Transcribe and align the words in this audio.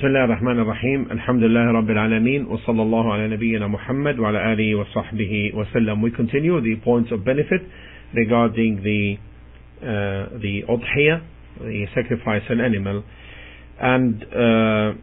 بسم 0.00 0.06
الله 0.06 0.24
الرحمن 0.24 0.58
الرحيم 0.58 1.06
الحمد 1.10 1.42
لله 1.42 1.70
رب 1.72 1.90
العالمين 1.90 2.46
وصلى 2.46 2.82
الله 2.82 3.12
على 3.12 3.28
نبينا 3.28 3.66
محمد 3.66 4.18
وعلى 4.18 4.52
آله 4.52 4.74
وصحبه 4.74 5.52
وسلم 5.54 6.02
We 6.02 6.10
continue 6.10 6.60
the 6.60 6.76
points 6.84 7.12
of 7.12 7.24
benefit 7.24 7.62
regarding 8.14 8.82
the 8.82 9.16
uh, 9.82 10.38
the 10.42 10.62
udhiyah, 10.68 11.20
the 11.60 11.86
sacrifice 11.94 12.42
an 12.48 12.60
animal 12.60 13.04
and 13.80 14.24
uh, 14.24 14.98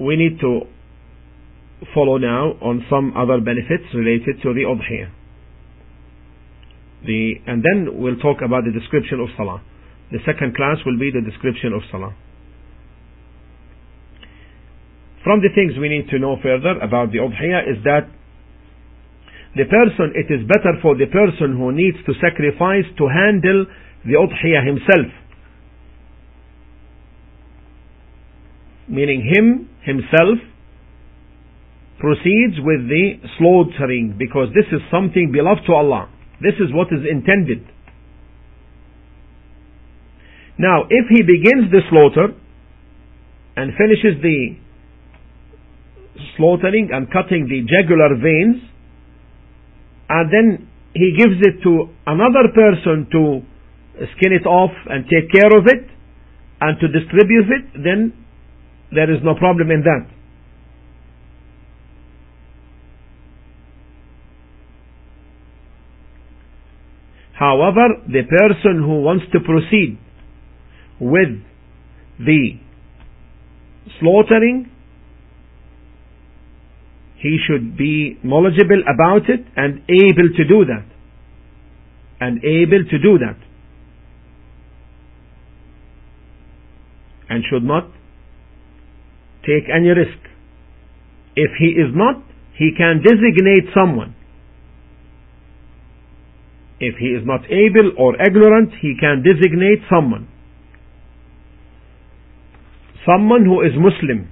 we 0.00 0.16
need 0.16 0.38
to 0.40 0.60
follow 1.94 2.18
now 2.18 2.52
on 2.60 2.84
some 2.90 3.16
other 3.16 3.40
benefits 3.40 3.84
related 3.94 4.42
to 4.42 4.52
the 4.52 4.62
udhiyah. 4.68 5.10
The, 7.06 7.34
and 7.46 7.62
then 7.62 8.00
we'll 8.00 8.16
talk 8.16 8.38
about 8.44 8.64
the 8.64 8.72
description 8.72 9.20
of 9.20 9.28
salah. 9.36 9.62
The 10.10 10.18
second 10.24 10.56
class 10.56 10.78
will 10.86 10.98
be 10.98 11.10
the 11.12 11.20
description 11.20 11.72
of 11.72 11.82
salah. 11.90 12.14
From 15.23 15.41
the 15.41 15.49
things 15.53 15.73
we 15.79 15.89
need 15.89 16.09
to 16.09 16.19
know 16.19 16.37
further 16.41 16.79
about 16.79 17.11
the 17.11 17.19
udhiyah 17.19 17.67
is 17.67 17.83
that 17.83 18.07
the 19.55 19.65
person, 19.65 20.13
it 20.15 20.31
is 20.31 20.47
better 20.47 20.77
for 20.81 20.95
the 20.95 21.07
person 21.07 21.57
who 21.57 21.71
needs 21.71 21.97
to 22.05 22.13
sacrifice 22.21 22.85
to 22.97 23.09
handle 23.09 23.65
the 24.05 24.15
udhiyah 24.15 24.65
himself. 24.65 25.11
Meaning 28.87 29.21
him, 29.21 29.69
himself, 29.83 30.39
proceeds 31.99 32.55
with 32.63 32.87
the 32.87 33.19
slaughtering 33.37 34.15
because 34.17 34.47
this 34.55 34.65
is 34.71 34.79
something 34.89 35.31
beloved 35.33 35.61
to 35.67 35.73
Allah. 35.73 36.09
This 36.41 36.55
is 36.55 36.71
what 36.71 36.87
is 36.87 37.03
intended. 37.03 37.67
Now, 40.57 40.83
if 40.89 41.05
he 41.11 41.21
begins 41.23 41.71
the 41.71 41.83
slaughter 41.89 42.35
and 43.55 43.71
finishes 43.75 44.21
the 44.21 44.55
slaughtering 46.37 46.89
and 46.91 47.11
cutting 47.11 47.47
the 47.47 47.61
jugular 47.67 48.15
veins, 48.15 48.63
and 50.09 50.31
then 50.31 50.67
he 50.93 51.15
gives 51.17 51.37
it 51.41 51.61
to 51.63 51.89
another 52.07 52.49
person 52.53 53.07
to 53.11 53.41
skin 54.17 54.33
it 54.33 54.45
off 54.45 54.71
and 54.87 55.05
take 55.05 55.31
care 55.31 55.51
of 55.57 55.67
it 55.67 55.85
and 56.61 56.79
to 56.79 56.87
distribute 56.87 57.47
it, 57.49 57.83
then 57.83 58.13
there 58.91 59.11
is 59.11 59.19
no 59.23 59.35
problem 59.35 59.71
in 59.71 59.81
that. 59.81 60.07
However, 67.33 67.87
the 68.07 68.23
person 68.27 68.83
who 68.83 69.01
wants 69.01 69.25
to 69.31 69.39
proceed 69.39 69.97
with 70.99 71.39
the 72.19 72.59
slaughtering 74.01 74.69
he 77.21 77.37
should 77.45 77.77
be 77.77 78.17
knowledgeable 78.23 78.81
about 78.87 79.29
it 79.29 79.45
and 79.55 79.81
able 79.89 80.29
to 80.37 80.43
do 80.47 80.63
that. 80.65 80.85
And 82.21 82.39
able 82.43 82.83
to 82.89 82.97
do 82.97 83.17
that. 83.19 83.37
And 87.29 87.43
should 87.49 87.63
not 87.63 87.91
take 89.43 89.67
any 89.69 89.89
risk. 89.89 90.19
If 91.35 91.51
he 91.59 91.67
is 91.67 91.91
not, 91.93 92.23
he 92.57 92.71
can 92.75 93.01
designate 93.03 93.73
someone. 93.75 94.15
If 96.79 96.95
he 96.99 97.07
is 97.07 97.23
not 97.25 97.43
able 97.45 97.91
or 97.97 98.15
ignorant, 98.15 98.71
he 98.81 98.95
can 98.99 99.23
designate 99.23 99.83
someone. 99.89 100.27
Someone 103.05 103.43
who 103.43 103.61
is 103.61 103.73
Muslim. 103.75 104.29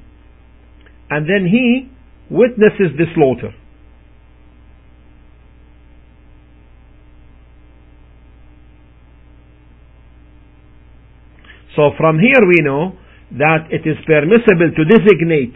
And 1.10 1.26
then 1.28 1.48
he 1.52 1.90
witnesses 2.30 2.96
the 2.98 3.06
slaughter. 3.16 3.54
So 11.76 11.92
from 11.98 12.18
here 12.18 12.42
we 12.48 12.64
know 12.64 12.98
that 13.38 13.70
it 13.70 13.88
is 13.88 13.98
permissible 14.06 14.72
to 14.76 14.84
designate 14.86 15.54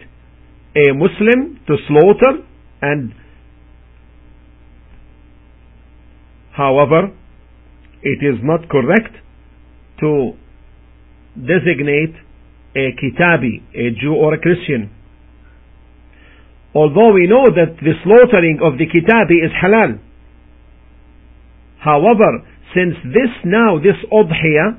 a 0.76 0.94
Muslim 0.94 1.58
to 1.66 1.76
slaughter 1.88 2.46
and 2.80 3.12
however 6.52 7.10
it 8.02 8.22
is 8.22 8.38
not 8.42 8.68
correct 8.68 9.16
to 10.00 10.32
designate 11.34 12.14
a 12.76 12.94
kitabi, 12.94 13.62
a 13.74 13.90
Jew 14.00 14.14
or 14.14 14.34
a 14.34 14.40
Christian 14.40 14.90
although 16.74 17.12
we 17.12 17.26
know 17.26 17.46
that 17.50 17.76
the 17.80 17.94
slaughtering 18.04 18.60
of 18.62 18.78
the 18.78 18.86
kitabi 18.86 19.44
is 19.44 19.52
halal. 19.62 19.98
However, 21.78 22.46
since 22.74 22.94
this 23.04 23.32
now, 23.44 23.78
this 23.78 23.98
udhiyah, 24.10 24.78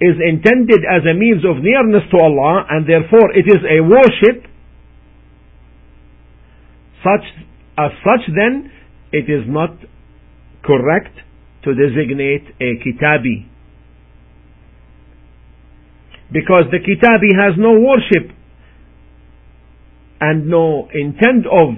is 0.00 0.16
intended 0.16 0.80
as 0.88 1.04
a 1.04 1.12
means 1.12 1.44
of 1.44 1.62
nearness 1.62 2.08
to 2.10 2.16
Allah 2.16 2.64
and 2.70 2.88
therefore 2.88 3.36
it 3.36 3.44
is 3.44 3.60
a 3.68 3.84
worship, 3.84 4.48
such, 7.04 7.24
as 7.76 7.92
such 8.00 8.24
then, 8.32 8.72
it 9.12 9.28
is 9.28 9.44
not 9.46 9.76
correct 10.64 11.12
to 11.64 11.74
designate 11.74 12.48
a 12.60 12.80
kitabi. 12.80 13.46
Because 16.32 16.64
the 16.70 16.80
kitabi 16.80 17.36
has 17.36 17.58
no 17.58 17.76
worship 17.78 18.32
and 20.20 20.48
no 20.48 20.88
intent 20.92 21.46
of 21.46 21.74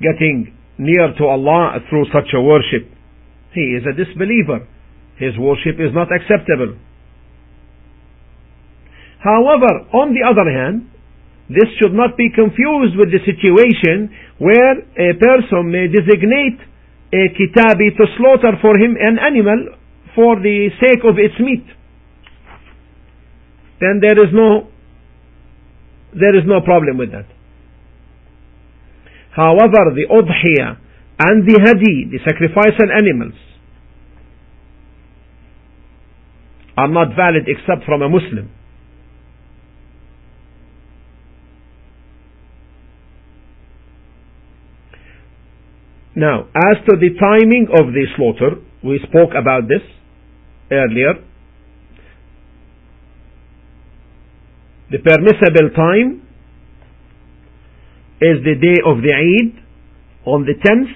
getting 0.00 0.52
near 0.78 1.14
to 1.16 1.24
Allah 1.24 1.78
through 1.88 2.06
such 2.12 2.34
a 2.34 2.40
worship. 2.40 2.90
He 3.54 3.78
is 3.78 3.84
a 3.88 3.96
disbeliever. 3.96 4.66
His 5.16 5.32
worship 5.38 5.80
is 5.80 5.94
not 5.94 6.08
acceptable. 6.12 6.76
However, 9.24 9.88
on 9.96 10.12
the 10.12 10.22
other 10.22 10.44
hand, 10.44 10.90
this 11.48 11.70
should 11.80 11.94
not 11.94 12.16
be 12.18 12.28
confused 12.34 12.98
with 12.98 13.14
the 13.14 13.22
situation 13.24 14.12
where 14.38 14.82
a 14.98 15.14
person 15.16 15.70
may 15.70 15.88
designate 15.88 16.60
a 17.14 17.22
kitabi 17.32 17.96
to 17.96 18.04
slaughter 18.18 18.58
for 18.60 18.76
him 18.76 18.96
an 18.98 19.16
animal 19.18 19.78
for 20.14 20.36
the 20.36 20.68
sake 20.80 21.06
of 21.06 21.16
its 21.18 21.38
meat. 21.40 21.64
Then 23.80 24.00
there 24.00 24.18
is 24.18 24.32
no 24.34 24.68
there 26.12 26.36
is 26.36 26.44
no 26.46 26.60
problem 26.60 26.98
with 26.98 27.12
that. 27.12 27.26
However, 29.34 29.92
the 29.92 30.06
udhiyah 30.10 30.78
and 31.18 31.46
the 31.48 31.60
hadi, 31.60 32.08
the 32.10 32.18
sacrificial 32.24 32.88
animals, 32.92 33.34
are 36.76 36.88
not 36.88 37.16
valid 37.16 37.44
except 37.46 37.84
from 37.84 38.02
a 38.02 38.08
Muslim. 38.08 38.50
Now, 46.14 46.48
as 46.56 46.80
to 46.88 46.96
the 46.96 47.12
timing 47.20 47.68
of 47.78 47.92
the 47.92 48.06
slaughter, 48.16 48.56
we 48.82 48.98
spoke 49.06 49.36
about 49.36 49.68
this 49.68 49.84
earlier. 50.72 51.20
The 54.88 54.98
permissible 54.98 55.70
time 55.74 56.22
is 58.20 58.44
the 58.44 58.54
day 58.54 58.78
of 58.86 59.02
the 59.02 59.12
Eid 59.12 59.62
on 60.24 60.46
the 60.46 60.54
10th 60.54 60.94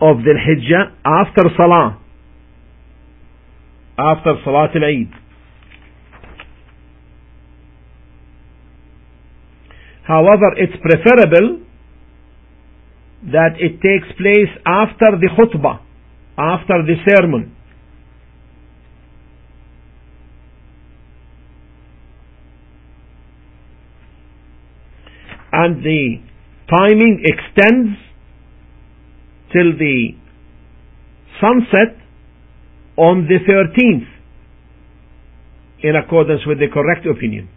of 0.00 0.24
the 0.24 0.34
Hijjah 0.34 0.96
after 1.04 1.44
Salah. 1.56 2.00
After 3.96 4.34
Salat 4.44 4.70
al-Eid. 4.74 5.12
However, 10.02 10.56
it's 10.56 10.74
preferable 10.82 11.60
that 13.30 13.54
it 13.60 13.80
takes 13.80 14.10
place 14.18 14.50
after 14.66 15.20
the 15.20 15.28
khutbah, 15.38 15.80
after 16.36 16.82
the 16.82 16.96
sermon. 17.06 17.54
And 25.52 25.82
the 25.82 26.16
timing 26.68 27.22
extends 27.24 27.98
till 29.52 29.76
the 29.78 30.10
sunset 31.40 31.96
on 32.96 33.26
the 33.26 33.38
13th 33.48 34.06
in 35.82 35.96
accordance 35.96 36.42
with 36.46 36.58
the 36.58 36.68
correct 36.72 37.06
opinion. 37.06 37.48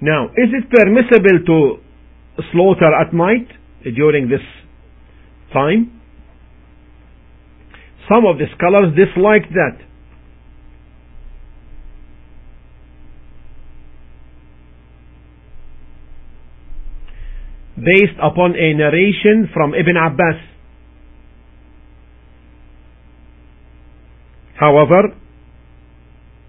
Now, 0.00 0.28
is 0.28 0.48
it 0.52 0.70
permissible 0.70 1.44
to 1.46 2.42
slaughter 2.52 2.90
at 2.94 3.12
night 3.12 3.48
during 3.94 4.30
this 4.30 4.40
time? 5.52 5.99
Some 8.10 8.26
of 8.26 8.38
the 8.38 8.46
scholars 8.58 8.92
dislike 8.96 9.48
that. 9.54 9.78
Based 17.76 18.18
upon 18.20 18.56
a 18.56 18.74
narration 18.74 19.48
from 19.54 19.74
Ibn 19.74 19.96
Abbas. 19.96 20.42
However, 24.58 25.14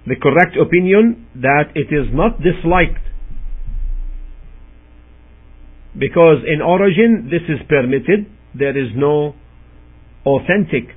the 0.07 0.15
correct 0.15 0.57
opinion 0.57 1.27
that 1.35 1.71
it 1.75 1.93
is 1.93 2.09
not 2.11 2.41
disliked 2.41 3.05
because 5.97 6.43
in 6.51 6.61
origin 6.61 7.29
this 7.29 7.43
is 7.47 7.61
permitted 7.69 8.25
there 8.55 8.75
is 8.75 8.89
no 8.95 9.35
authentic 10.25 10.95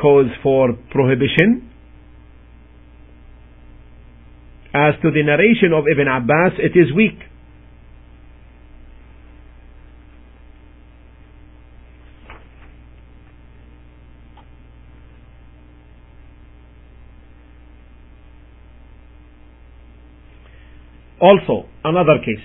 cause 0.00 0.30
for 0.42 0.72
prohibition 0.90 1.70
as 4.74 4.94
to 5.02 5.10
the 5.10 5.22
narration 5.24 5.72
of 5.74 5.84
Ibn 5.90 6.06
Abbas 6.08 6.58
it 6.58 6.78
is 6.78 6.94
weak 6.94 7.18
Also, 21.20 21.66
another 21.82 22.18
case. 22.24 22.44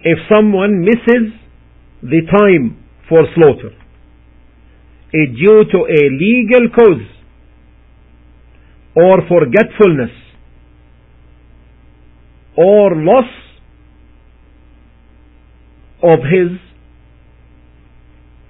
If 0.00 0.18
someone 0.30 0.80
misses 0.80 1.34
the 2.02 2.22
time 2.30 2.84
for 3.08 3.22
slaughter 3.34 3.70
due 5.14 5.64
to 5.70 5.78
a 5.78 6.02
legal 6.10 6.68
cause 6.74 7.06
or 8.96 9.18
forgetfulness 9.28 10.10
or 12.56 12.96
loss 12.96 13.30
of 16.02 16.18
his 16.20 16.58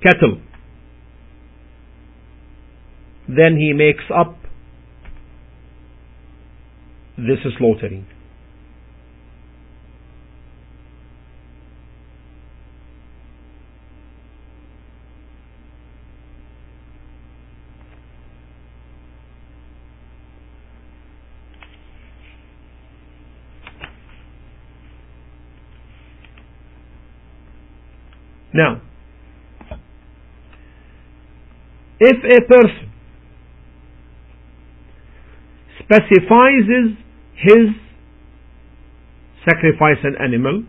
cattle, 0.02 0.40
then 3.28 3.56
he 3.56 3.72
makes 3.72 4.04
up 4.14 4.36
this 7.16 7.38
slaughtering. 7.58 8.06
Now, 28.54 28.80
if 32.06 32.18
a 32.36 32.40
person 32.46 32.92
specifies 35.82 36.66
his 37.46 37.68
sacrifice 39.44 40.04
an 40.04 40.16
animal 40.22 40.62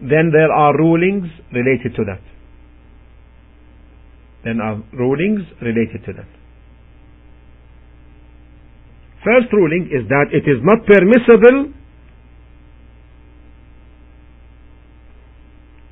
then 0.00 0.30
there 0.32 0.52
are 0.52 0.76
rulings 0.76 1.28
related 1.52 1.94
to 1.94 2.04
that 2.04 2.20
then 4.44 4.60
are 4.60 4.82
rulings 4.92 5.42
related 5.60 6.04
to 6.04 6.12
that. 6.12 6.41
First 9.24 9.52
ruling 9.52 9.88
is 9.92 10.08
that 10.08 10.26
it 10.32 10.50
is 10.50 10.58
not 10.62 10.84
permissible 10.84 11.72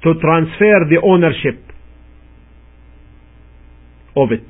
to 0.02 0.14
transfer 0.20 0.76
the 0.90 1.00
ownership 1.04 1.62
of 4.16 4.32
it 4.32 4.44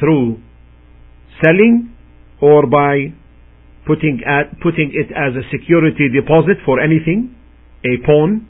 through 0.00 0.42
selling 1.42 1.94
or 2.40 2.66
by 2.66 3.14
putting, 3.86 4.20
at, 4.26 4.60
putting 4.60 4.90
it 4.92 5.12
as 5.14 5.34
a 5.36 5.48
security 5.50 6.08
deposit 6.12 6.56
for 6.64 6.80
anything, 6.80 7.34
a 7.84 8.04
pawn, 8.04 8.48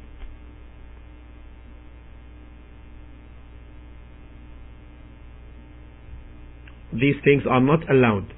these 6.93 7.17
things 7.25 7.43
are 7.49 7.61
not 7.61 7.89
allowed. 7.91 8.33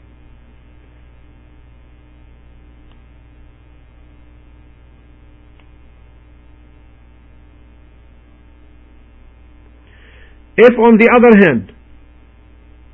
If 10.61 10.77
on 10.77 11.01
the 11.01 11.09
other 11.09 11.33
hand, 11.41 11.73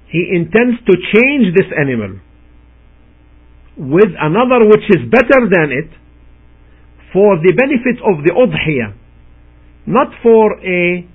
he 0.07 0.23
intends 0.39 0.79
to 0.87 0.95
change 0.95 1.51
this 1.59 1.67
animal 1.75 2.21
with 3.77 4.13
another 4.19 4.71
which 4.71 4.87
is 4.95 5.03
better 5.11 5.51
than 5.51 5.75
it 5.75 5.91
for 7.13 7.37
the 7.43 7.53
benefit 7.59 7.99
of 8.07 8.23
the 8.23 8.31
udhiyah, 8.31 8.95
not 9.87 10.15
for 10.23 10.63
a 10.63 11.07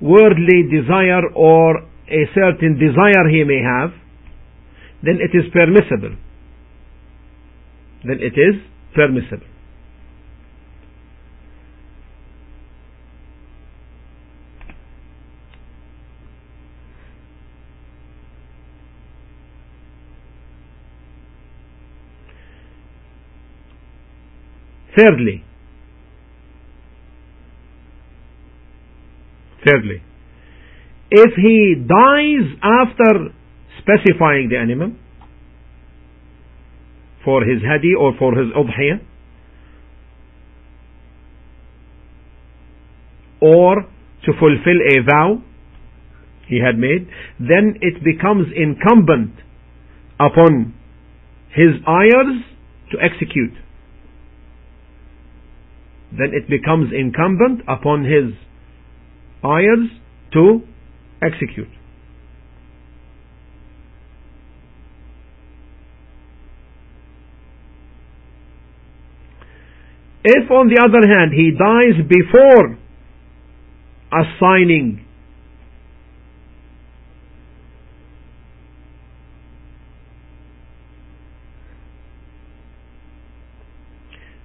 worldly 0.00 0.66
desire 0.74 1.30
or 1.34 1.86
a 2.08 2.22
certain 2.34 2.74
desire 2.74 3.28
he 3.30 3.44
may 3.44 3.62
have, 3.62 3.94
then 5.02 5.18
it 5.22 5.30
is 5.36 5.44
permissible. 5.52 6.16
Then 8.02 8.18
it 8.18 8.34
is 8.34 8.60
permissible. 8.94 9.49
Thirdly, 25.00 25.42
thirdly, 29.64 30.02
if 31.10 31.30
he 31.36 31.74
dies 31.78 32.58
after 32.62 33.30
specifying 33.78 34.50
the 34.50 34.58
animal 34.58 34.92
for 37.24 37.44
his 37.44 37.62
hadi 37.62 37.94
or 37.98 38.12
for 38.18 38.34
his 38.34 38.52
udhiyah 38.52 39.00
or 43.40 43.76
to 44.26 44.32
fulfill 44.38 44.80
a 44.92 45.02
vow 45.02 45.42
he 46.46 46.60
had 46.60 46.76
made, 46.78 47.08
then 47.38 47.76
it 47.80 48.04
becomes 48.04 48.48
incumbent 48.54 49.32
upon 50.18 50.74
his 51.54 51.80
heirs 51.86 52.44
to 52.92 52.98
execute. 53.00 53.54
Then 56.12 56.32
it 56.32 56.48
becomes 56.48 56.92
incumbent 56.92 57.62
upon 57.68 58.04
his 58.04 58.34
heirs 59.44 59.88
to 60.32 60.62
execute. 61.22 61.68
If 70.22 70.50
on 70.50 70.68
the 70.68 70.78
other 70.82 71.06
hand 71.06 71.32
he 71.32 71.52
dies 71.52 72.06
before 72.06 72.78
assigning 74.12 75.06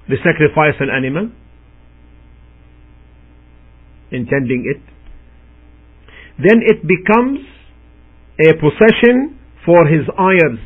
the 0.07 0.15
sacrifice 0.23 0.75
an 0.79 0.89
animal, 0.95 1.31
intending 4.11 4.65
it, 4.65 4.81
then 6.37 6.61
it 6.61 6.81
becomes 6.85 7.39
a 8.39 8.53
possession 8.53 9.39
for 9.65 9.85
his 9.87 10.05
heirs. 10.19 10.59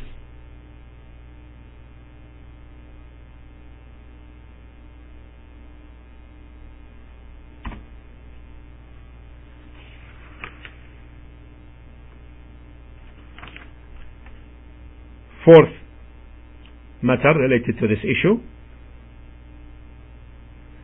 Fourth 15.44 15.72
matter 17.02 17.32
related 17.38 17.78
to 17.80 17.88
this 17.88 17.98
issue, 18.04 18.38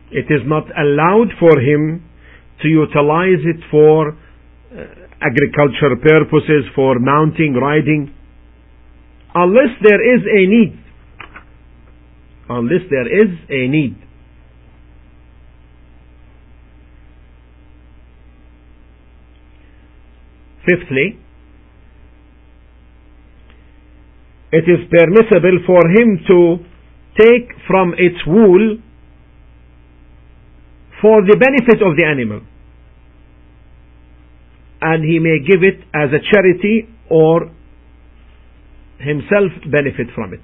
it 0.09 0.25
is 0.33 0.41
not 0.45 0.63
allowed 0.75 1.29
for 1.39 1.59
him 1.59 2.03
to 2.61 2.67
utilize 2.67 3.41
it 3.45 3.61
for 3.69 4.09
uh, 4.09 4.83
agriculture 5.21 5.95
purposes, 6.01 6.65
for 6.75 6.99
mounting, 6.99 7.53
riding, 7.53 8.13
unless 9.33 9.73
there 9.83 10.01
is 10.15 10.21
a 10.25 10.41
need. 10.47 10.83
Unless 12.49 12.89
there 12.89 13.07
is 13.07 13.29
a 13.49 13.67
need. 13.67 13.97
Fifthly, 20.65 21.19
it 24.51 24.65
is 24.67 24.87
permissible 24.89 25.59
for 25.65 25.81
him 25.89 26.19
to 26.27 26.57
take 27.17 27.51
from 27.67 27.93
its 27.97 28.17
wool 28.25 28.77
for 31.01 31.21
the 31.21 31.37
benefit 31.37 31.81
of 31.85 31.95
the 31.95 32.03
animal. 32.03 32.41
And 34.81 35.03
he 35.03 35.19
may 35.19 35.39
give 35.45 35.63
it 35.63 35.81
as 35.93 36.09
a 36.13 36.21
charity 36.31 36.87
or 37.09 37.51
himself 38.99 39.51
benefit 39.71 40.07
from 40.13 40.33
it. 40.33 40.41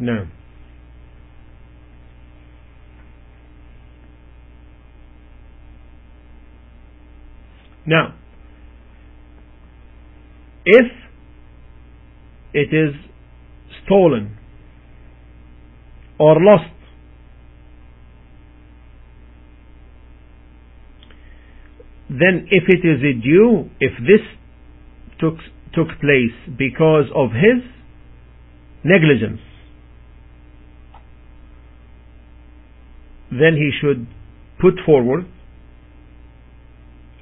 No. 0.00 0.26
Now, 7.86 8.14
if 10.64 10.86
it 12.54 12.74
is 12.74 12.94
stolen 13.84 14.36
or 16.18 16.36
lost, 16.40 16.64
then 22.08 22.46
if 22.50 22.64
it 22.68 22.86
is 22.86 23.00
a 23.02 23.20
due, 23.22 23.70
if 23.80 23.92
this 23.98 24.26
took, 25.20 25.34
took 25.74 25.88
place 26.00 26.56
because 26.58 27.06
of 27.14 27.30
his 27.30 27.62
negligence, 28.84 29.40
then 33.40 33.54
he 33.56 33.70
should 33.80 34.06
put 34.60 34.74
forward 34.84 35.26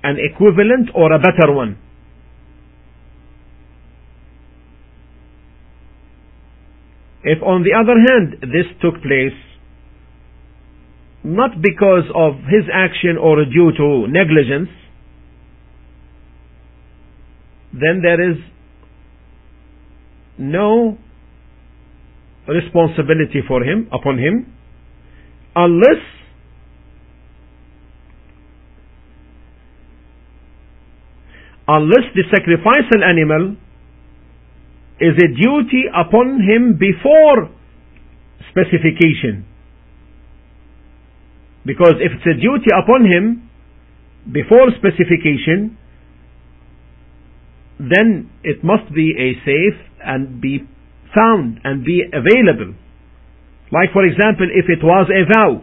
an 0.02 0.16
equivalent 0.18 0.90
or 0.94 1.12
a 1.12 1.18
better 1.18 1.52
one. 1.52 1.78
If 7.22 7.42
on 7.42 7.62
the 7.62 7.74
other 7.74 7.98
hand 7.98 8.40
this 8.42 8.66
took 8.80 9.02
place 9.02 9.36
not 11.24 11.60
because 11.60 12.04
of 12.14 12.34
his 12.48 12.64
action 12.72 13.18
or 13.20 13.44
due 13.44 13.72
to 13.76 14.06
negligence, 14.08 14.70
then 17.72 18.00
there 18.02 18.30
is 18.30 18.38
no 20.38 20.96
responsibility 22.46 23.42
for 23.46 23.62
him 23.62 23.88
upon 23.92 24.18
him 24.18 24.57
unless 25.58 26.02
unless 31.66 32.06
the 32.14 32.22
sacrificial 32.30 33.02
animal 33.02 33.56
is 35.00 35.14
a 35.18 35.28
duty 35.34 35.84
upon 35.94 36.40
him 36.46 36.78
before 36.78 37.50
specification. 38.50 39.44
Because 41.66 41.94
if 42.00 42.12
it's 42.14 42.26
a 42.26 42.40
duty 42.40 42.70
upon 42.72 43.04
him 43.04 43.50
before 44.32 44.70
specification, 44.78 45.76
then 47.78 48.30
it 48.42 48.62
must 48.64 48.92
be 48.94 49.14
a 49.18 49.34
safe 49.44 49.78
and 50.04 50.40
be 50.40 50.60
found 51.14 51.60
and 51.64 51.84
be 51.84 52.02
available. 52.12 52.74
Like 53.70 53.92
for 53.92 54.04
example, 54.04 54.48
if 54.52 54.66
it 54.68 54.82
was 54.82 55.08
a 55.10 55.22
vow, 55.32 55.62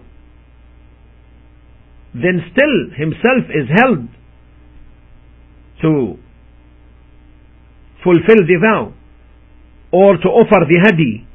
then 2.13 2.39
still 2.51 2.75
himself 2.95 3.43
is 3.49 3.67
held 3.75 4.07
to 5.81 6.17
fulfill 8.03 8.41
the 8.45 8.57
vow 8.61 8.93
or 9.91 10.17
to 10.17 10.27
offer 10.29 10.65
the 10.69 10.79
hadi 10.85 11.27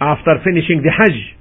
after 0.00 0.34
finishing 0.44 0.82
the 0.82 0.90
hajj. 0.90 1.36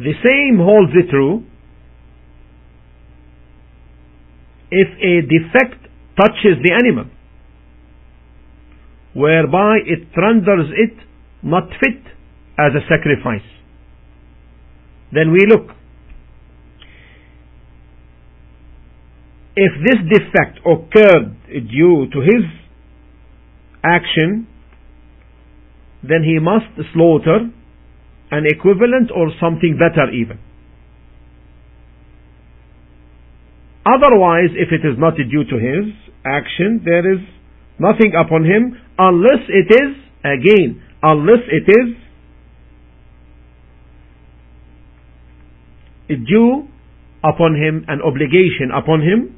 The 0.00 0.14
same 0.24 0.56
holds 0.56 0.92
it 0.94 1.10
true 1.10 1.44
if 4.70 4.88
a 4.96 5.20
defect 5.28 5.92
touches 6.16 6.56
the 6.62 6.72
animal, 6.72 7.04
whereby 9.12 9.76
it 9.84 10.08
renders 10.16 10.72
it 10.74 10.96
not 11.42 11.68
fit 11.80 12.00
as 12.58 12.72
a 12.72 12.80
sacrifice. 12.88 13.44
Then 15.12 15.32
we 15.32 15.40
look. 15.46 15.76
If 19.54 19.72
this 19.84 19.98
defect 20.08 20.60
occurred 20.64 21.36
due 21.68 22.06
to 22.10 22.20
his 22.20 22.44
action, 23.84 24.46
then 26.02 26.22
he 26.24 26.38
must 26.38 26.72
slaughter 26.94 27.50
an 28.30 28.44
equivalent 28.46 29.10
or 29.14 29.30
something 29.40 29.78
better 29.78 30.10
even. 30.12 30.38
Otherwise, 33.86 34.50
if 34.54 34.70
it 34.72 34.86
is 34.86 34.98
not 34.98 35.14
due 35.16 35.44
to 35.44 35.56
his 35.56 35.94
action, 36.24 36.82
there 36.84 37.12
is 37.12 37.20
nothing 37.78 38.12
upon 38.14 38.44
him 38.44 38.76
unless 38.98 39.40
it 39.48 39.72
is, 39.72 39.96
again, 40.22 40.82
unless 41.02 41.40
it 41.48 41.64
is 41.66 41.96
due 46.28 46.68
upon 47.24 47.54
him, 47.54 47.84
an 47.88 48.00
obligation 48.02 48.70
upon 48.74 49.00
him 49.00 49.36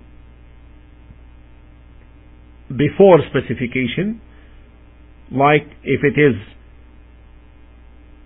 before 2.77 3.19
specification, 3.31 4.21
like 5.31 5.67
if 5.85 6.03
it 6.03 6.19
is 6.19 6.35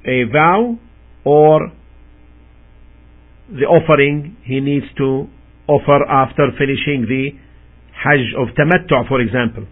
a 0.06 0.25
vow 0.32 0.78
or 1.25 1.72
the 3.48 3.64
offering 3.64 4.36
he 4.44 4.60
needs 4.60 4.86
to 4.96 5.26
offer 5.68 6.04
after 6.08 6.48
finishing 6.58 7.06
the 7.08 7.30
Hajj 7.92 8.34
of 8.38 8.54
Tamattu, 8.54 9.08
for 9.08 9.20
example. 9.20 9.66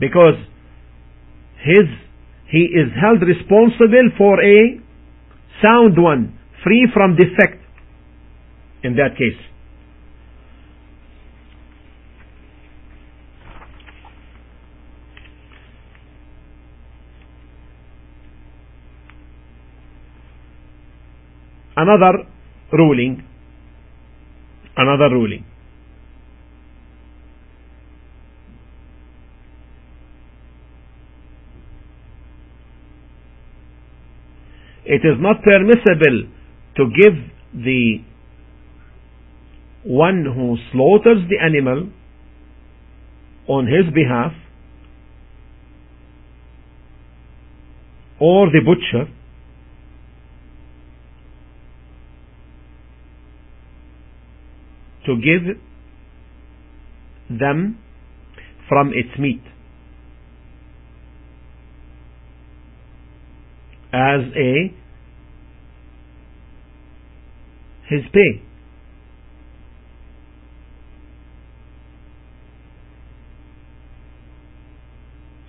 Because 0.00 0.36
his, 1.64 1.88
he 2.50 2.68
is 2.70 2.88
held 3.00 3.20
responsible 3.22 4.10
for 4.16 4.40
a 4.42 4.80
sound 5.60 6.00
one, 6.00 6.38
free 6.62 6.88
from 6.94 7.16
defect 7.16 7.60
in 8.84 8.94
that 8.94 9.16
case. 9.18 9.47
another 21.82 22.24
ruling. 22.72 23.24
Another 24.76 25.08
ruling. 25.14 25.44
It 34.84 35.02
is 35.04 35.20
not 35.20 35.42
permissible 35.42 36.18
to 36.76 36.84
give 36.98 37.14
the 37.52 37.98
one 39.84 40.24
who 40.24 40.56
slaughters 40.72 41.18
the 41.28 41.38
animal 41.44 41.90
on 43.46 43.66
his 43.66 43.92
behalf 43.94 44.32
or 48.20 48.46
the 48.46 48.60
butcher 48.64 49.12
to 55.08 55.16
give 55.16 55.56
them 57.30 57.78
from 58.68 58.92
its 58.94 59.18
meat 59.18 59.40
as 63.90 64.20
a 64.36 64.74
his 67.88 68.02
pay. 68.12 68.42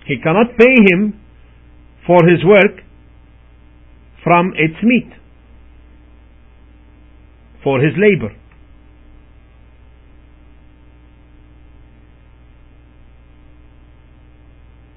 He 0.06 0.16
cannot 0.22 0.56
pay 0.56 0.74
him 0.90 1.20
for 2.06 2.18
his 2.26 2.42
work 2.44 2.80
from 4.24 4.54
its 4.56 4.82
meat, 4.82 5.12
for 7.62 7.78
his 7.80 7.92
labor. 7.96 8.39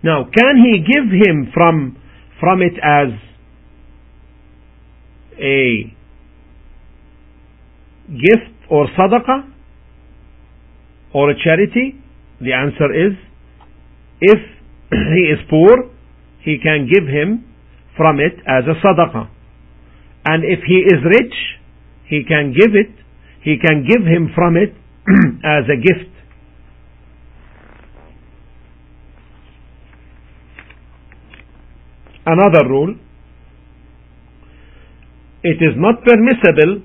Now, 0.04 0.26
can 0.26 0.58
he 0.58 0.80
give 0.80 1.10
him 1.12 1.52
from, 1.54 1.98
from 2.40 2.62
it 2.62 2.74
as 2.84 3.08
a 5.40 5.96
gift 8.12 8.54
or 8.70 8.88
sadaqah 9.00 9.50
or 11.14 11.30
a 11.32 11.36
charity? 11.42 12.00
The 12.42 12.52
answer 12.52 12.92
is 12.92 13.14
if 14.20 14.40
he 14.92 15.22
is 15.32 15.40
poor, 15.50 15.90
he 16.44 16.58
can 16.62 16.90
give 16.92 17.08
him 17.08 17.46
from 17.96 18.20
it 18.20 18.34
as 18.46 18.64
a 18.68 18.76
sadaqah. 18.86 19.30
And 20.26 20.44
if 20.44 20.60
he 20.68 20.80
is 20.84 21.00
rich, 21.04 21.34
he 22.08 22.24
can 22.28 22.54
give 22.54 22.76
it, 22.76 22.92
he 23.44 23.56
can 23.58 23.86
give 23.88 24.06
him 24.06 24.32
from 24.36 24.56
it 24.58 24.76
as 25.44 25.64
a 25.68 25.78
gift. 25.80 26.13
Another 32.26 32.68
rule. 32.68 32.96
It 35.44 35.58
is 35.62 35.76
not 35.76 36.04
permissible 36.04 36.84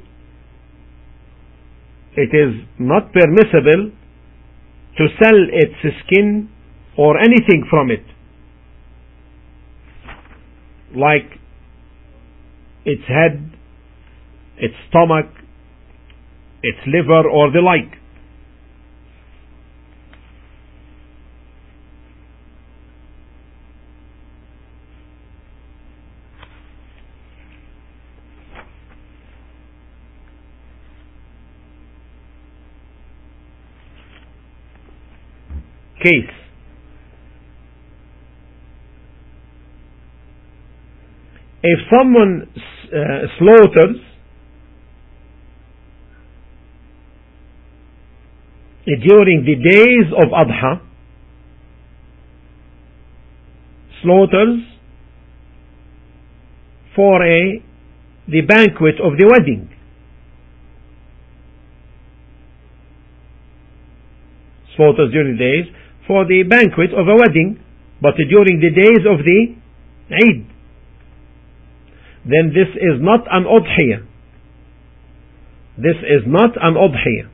it 2.19 2.35
is 2.35 2.67
not 2.81 3.13
permissible 3.13 3.93
to 4.99 5.07
sell 5.23 5.39
its 5.53 5.97
skin 6.05 6.49
or 6.97 7.17
anything 7.17 7.65
from 7.71 7.93
it. 7.93 8.03
Like 10.97 11.39
its 12.85 13.03
head 13.07 13.53
its 14.57 14.75
stomach 14.89 15.27
its 16.63 16.79
liver 16.89 17.29
or 17.29 17.53
the 17.53 17.61
like 17.61 17.98
case. 36.03 36.35
If 41.63 41.79
someone 41.91 42.49
uh, 42.55 43.27
slaughters 43.39 43.97
during 48.87 49.45
the 49.45 49.57
days 49.57 50.13
of 50.17 50.31
Adha, 50.33 50.81
slaughters 54.03 54.65
for 56.95 57.23
a 57.23 57.63
the 58.29 58.43
banquet 58.43 58.97
of 59.03 59.17
the 59.17 59.25
wedding. 59.25 59.71
Slaughters 64.77 65.11
during 65.13 65.37
the 65.37 65.43
days 65.43 65.75
for 66.09 66.25
the 66.25 66.43
banquet 66.49 66.91
of 66.97 67.07
a 67.07 67.15
wedding, 67.15 67.61
but 68.01 68.15
during 68.17 68.59
the 68.59 68.73
days 68.73 69.05
of 69.05 69.21
the 69.21 69.55
Eid. 70.11 70.47
Then 72.25 72.49
this 72.57 72.69
is 72.75 72.97
not 72.99 73.29
an 73.31 73.45
udhiyah. 73.45 74.07
This 75.77 76.01
is 76.03 76.25
not 76.27 76.57
an 76.57 76.75
udhiyah. 76.75 77.29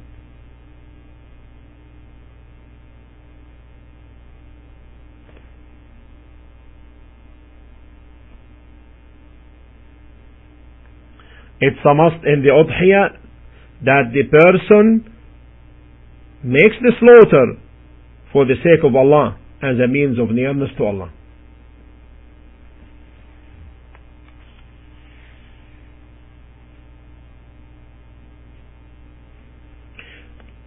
It's 11.60 11.78
a 11.88 11.94
must 11.94 12.26
in 12.26 12.42
the 12.42 12.50
udhiyah 12.50 13.16
that 13.84 14.12
the 14.12 14.24
person 14.28 15.14
makes 16.42 16.76
the 16.82 16.92
slaughter 16.98 17.63
for 18.34 18.44
the 18.44 18.56
sake 18.56 18.82
of 18.84 18.96
Allah 18.96 19.38
as 19.62 19.76
a 19.78 19.86
means 19.86 20.18
of 20.18 20.30
nearness 20.30 20.68
to 20.76 20.84
Allah. 20.84 21.12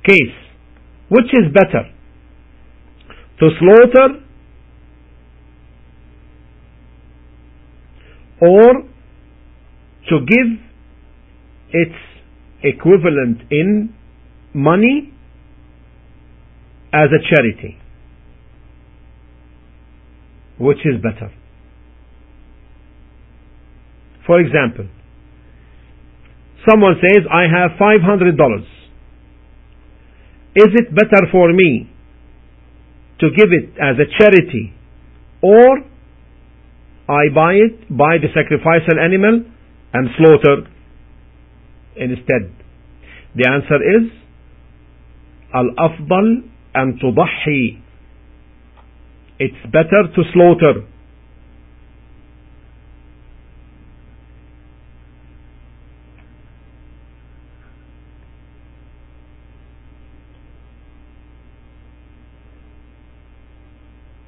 Case. 0.06 0.38
Which 1.10 1.26
is 1.34 1.52
better? 1.54 1.92
To 3.42 3.50
slaughter 3.60 4.24
or 8.40 8.74
to 10.10 10.20
give 10.26 10.60
its 11.72 11.96
equivalent 12.64 13.42
in 13.52 13.94
money 14.54 15.14
as 16.94 17.10
a 17.12 17.22
charity. 17.30 17.78
Which 20.60 20.80
is 20.86 21.02
better? 21.02 21.32
For 24.26 24.40
example, 24.40 24.88
someone 26.70 26.96
says, 26.96 27.24
I 27.32 27.44
have 27.48 27.80
$500. 27.80 28.60
Is 30.56 30.70
it 30.74 30.94
better 30.94 31.28
for 31.32 31.54
me 31.54 31.90
to 33.20 33.30
give 33.36 33.50
it 33.52 33.70
as 33.80 33.96
a 34.00 34.08
charity 34.20 34.74
or 35.42 35.80
I 37.08 37.30
buy 37.34 37.54
it, 37.54 37.88
buy 37.90 38.18
the 38.20 38.28
sacrificial 38.34 39.00
animal 39.00 39.46
and 39.94 40.10
slaughter 40.18 40.68
instead? 41.96 42.52
The 43.36 43.48
answer 43.48 43.78
is 43.78 44.12
Al-Afdal 45.54 46.50
أن 46.77 46.99
تضحي 46.99 47.79
it's 49.41 49.67
better 49.73 50.03
to 50.15 50.23
slaughter 50.33 50.85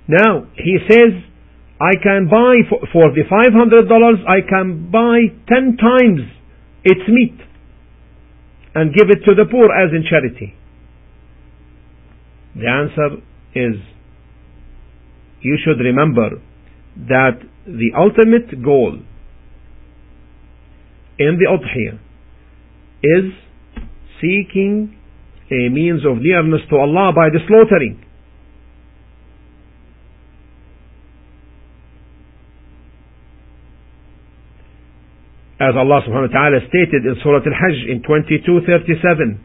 Now, 0.07 0.47
he 0.57 0.79
says, 0.89 1.25
I 1.81 1.97
can 2.03 2.29
buy 2.31 2.61
for, 2.69 2.79
for 2.93 3.11
the 3.11 3.25
$500, 3.25 4.29
I 4.29 4.47
can 4.47 4.91
buy 4.91 5.19
10 5.49 5.77
times 5.77 6.21
its 6.85 7.09
meat 7.09 7.41
and 8.75 8.95
give 8.95 9.09
it 9.09 9.25
to 9.25 9.35
the 9.35 9.47
poor 9.51 9.73
as 9.73 9.91
in 9.93 10.05
charity. 10.09 10.55
The 12.56 12.68
answer 12.68 13.22
is 13.56 13.76
you 15.42 15.58
should 15.64 15.80
remember 15.80 16.42
that 17.08 17.40
the 17.66 17.92
ultimate 17.98 18.64
goal 18.64 19.00
in 21.18 21.38
the 21.38 21.48
udhiyah 21.48 22.00
is 23.04 23.32
seeking 24.22 24.96
a 25.52 25.70
means 25.70 26.06
of 26.06 26.18
nearness 26.22 26.62
to 26.70 26.76
Allah 26.76 27.12
by 27.16 27.30
the 27.30 27.40
slaughtering. 27.48 28.06
as 35.60 35.76
Allah 35.76 36.00
subhanahu 36.08 36.32
wa 36.32 36.36
ta'ala 36.40 36.60
stated 36.72 37.04
in 37.04 37.20
Surah 37.22 37.44
Al-Hajj 37.44 37.92
in 37.92 38.00
22:37 38.00 39.44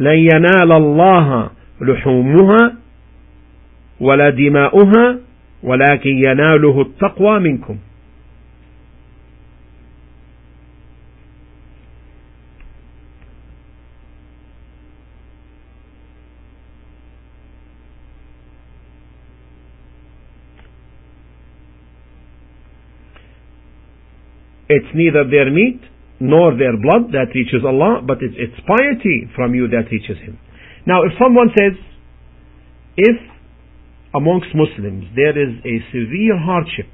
لن 0.00 0.18
ينال 0.18 0.72
الله 0.72 1.50
لحومها 1.80 2.76
ولا 4.00 4.30
دماؤها 4.30 5.18
ولكن 5.62 6.10
يناله 6.10 6.80
التقوى 6.80 7.40
منكم. 7.40 7.76
It's 24.70 24.94
neither 24.94 25.24
their 25.24 25.50
meat 25.50 25.80
nor 26.20 26.56
their 26.58 26.74
blood 26.74 27.12
that 27.12 27.30
reaches 27.34 27.62
Allah, 27.64 28.02
but 28.04 28.18
it's, 28.20 28.34
it's 28.34 28.58
piety 28.66 29.30
from 29.34 29.54
you 29.54 29.68
that 29.68 29.90
reaches 29.90 30.18
Him. 30.18 30.38
Now, 30.86 31.04
if 31.04 31.12
someone 31.20 31.48
says, 31.54 31.78
if 32.96 33.16
amongst 34.14 34.48
Muslims 34.54 35.04
there 35.14 35.36
is 35.36 35.62
a 35.62 35.76
severe 35.92 36.38
hardship, 36.38 36.90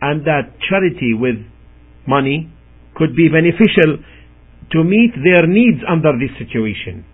and 0.00 0.26
that 0.26 0.58
charity 0.68 1.14
with 1.14 1.38
money 2.08 2.50
could 2.96 3.14
be 3.14 3.28
beneficial 3.28 4.02
to 4.72 4.82
meet 4.82 5.12
their 5.22 5.46
needs 5.46 5.78
under 5.86 6.12
this 6.18 6.34
situation. 6.38 7.04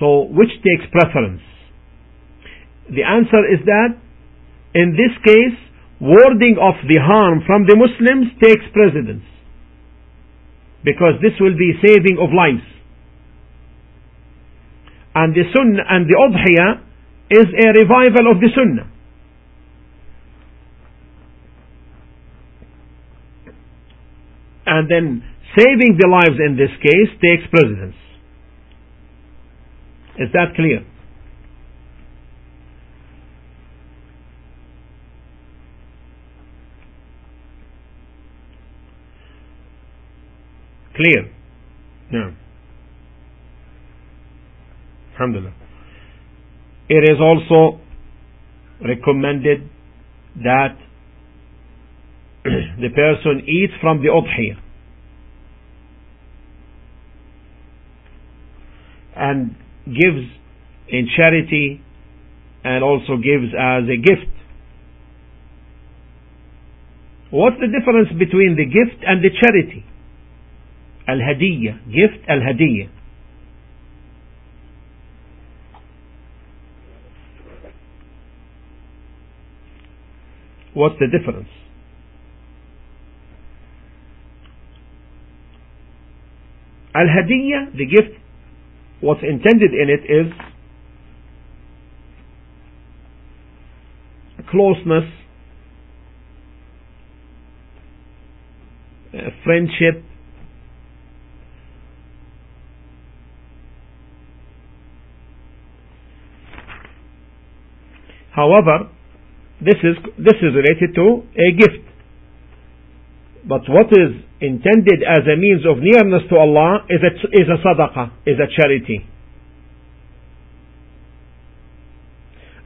So, 0.00 0.24
which 0.32 0.48
takes 0.64 0.88
preference? 0.90 1.42
The 2.88 3.04
answer 3.04 3.42
is 3.52 3.60
that 3.66 4.00
in 4.74 4.96
this 4.96 5.12
case, 5.24 5.58
warding 6.02 6.58
off 6.58 6.82
the 6.82 6.98
harm 6.98 7.46
from 7.46 7.62
the 7.70 7.78
Muslims 7.78 8.34
takes 8.42 8.66
precedence. 8.74 9.22
Because 10.82 11.22
this 11.22 11.38
will 11.38 11.54
be 11.54 11.78
saving 11.78 12.18
of 12.18 12.34
lives. 12.34 12.66
And 15.14 15.32
the 15.32 15.46
sunnah 15.54 15.86
and 15.88 16.10
the 16.10 16.18
udhiyah 16.18 16.82
is 17.30 17.46
a 17.46 17.68
revival 17.78 18.34
of 18.34 18.40
the 18.42 18.50
sunnah. 18.50 18.90
And 24.66 24.90
then 24.90 25.22
saving 25.56 25.98
the 26.00 26.08
lives 26.10 26.38
in 26.44 26.56
this 26.56 26.74
case 26.82 27.14
takes 27.22 27.46
precedence. 27.50 27.94
Is 30.18 30.28
that 30.32 30.56
clear? 30.56 30.84
Clear? 41.02 41.30
Yeah. 42.12 42.30
Alhamdulillah. 45.14 45.54
It 46.88 47.10
is 47.10 47.18
also 47.20 47.80
recommended 48.80 49.68
that 50.36 50.76
the 52.44 52.88
person 52.94 53.42
eats 53.48 53.72
from 53.80 54.02
the 54.02 54.08
udhiyah 54.08 54.60
and 59.16 59.56
gives 59.86 60.30
in 60.88 61.08
charity 61.16 61.80
and 62.64 62.84
also 62.84 63.16
gives 63.16 63.52
as 63.58 63.84
a 63.84 63.96
gift. 63.96 64.30
What's 67.30 67.56
the 67.56 67.66
difference 67.66 68.08
between 68.18 68.56
the 68.56 68.66
gift 68.66 69.02
and 69.04 69.24
the 69.24 69.30
charity? 69.30 69.84
الهدية 71.09 71.77
gift 71.89 72.29
الهدية 72.29 72.89
What's 80.77 80.99
the 80.99 81.07
difference? 81.07 81.49
Al-Hadiyya, 86.93 87.75
the 87.75 87.85
gift, 87.85 88.15
what's 89.01 89.21
intended 89.23 89.71
in 89.73 89.89
it 89.89 90.03
is 90.07 90.33
closeness, 94.51 95.09
friendship, 99.43 100.03
However, 108.32 108.88
this 109.60 109.76
is, 109.84 109.96
this 110.18 110.38
is 110.40 110.56
related 110.56 110.94
to 110.96 111.22
a 111.36 111.52
gift. 111.52 111.84
But 113.46 113.62
what 113.68 113.86
is 113.92 114.24
intended 114.40 115.04
as 115.06 115.22
a 115.28 115.36
means 115.36 115.62
of 115.68 115.78
nearness 115.78 116.22
to 116.30 116.36
Allah 116.36 116.86
is 116.88 117.00
a, 117.04 117.12
is 117.36 117.48
a 117.48 117.58
sadaqah, 117.60 118.10
is 118.26 118.38
a 118.40 118.48
charity. 118.56 119.06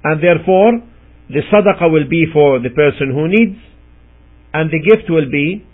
And 0.04 0.22
therefore, 0.22 0.80
the 1.28 1.42
sadaqah 1.52 1.90
will 1.90 2.08
be 2.08 2.26
for 2.32 2.60
the 2.60 2.70
person 2.70 3.10
who 3.10 3.26
needs, 3.26 3.58
and 4.54 4.70
the 4.70 4.78
gift 4.78 5.10
will 5.10 5.28
be 5.30 5.66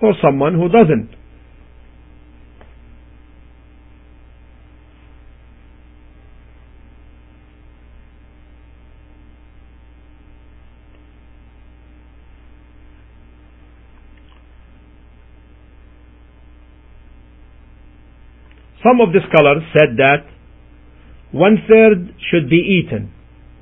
for 0.00 0.12
someone 0.22 0.54
who 0.54 0.68
doesn't. 0.68 1.19
Some 18.82 19.00
of 19.00 19.12
the 19.12 19.20
scholars 19.28 19.62
said 19.72 19.96
that 19.98 20.24
one 21.32 21.58
third 21.68 22.14
should 22.30 22.48
be 22.48 22.56
eaten, 22.56 23.12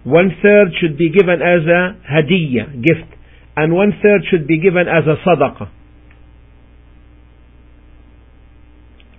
one 0.04 0.30
third 0.42 0.68
should 0.80 0.96
be 0.96 1.10
given 1.10 1.42
as 1.42 1.66
a 1.66 1.98
hadiyah, 2.06 2.82
gift, 2.82 3.12
and 3.56 3.74
one 3.74 3.92
third 4.02 4.22
should 4.30 4.46
be 4.46 4.60
given 4.60 4.86
as 4.86 5.04
a 5.06 5.16
sadaqah. 5.26 5.68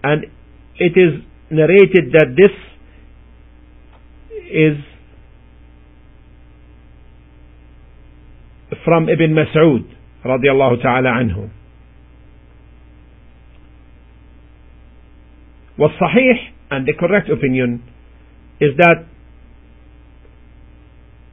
And 0.01 0.25
it 0.77 0.93
is 0.95 1.21
narrated 1.51 2.13
that 2.13 2.35
this 2.37 2.51
is 4.49 4.77
from 8.85 9.09
Ibn 9.09 9.35
Mas'ud 9.35 9.83
radiallahu 10.25 10.81
ta'ala 10.81 11.09
anhu. 11.09 11.49
والصحيح 15.78 16.52
and 16.70 16.86
the 16.86 16.94
correct 16.98 17.28
opinion 17.30 17.82
is 18.60 18.70
that 18.78 19.04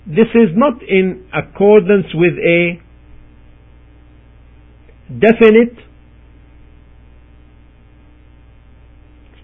this 0.05 0.27
is 0.33 0.49
not 0.55 0.81
in 0.81 1.27
accordance 1.33 2.07
with 2.13 2.33
a 2.33 2.81
definite 5.09 5.77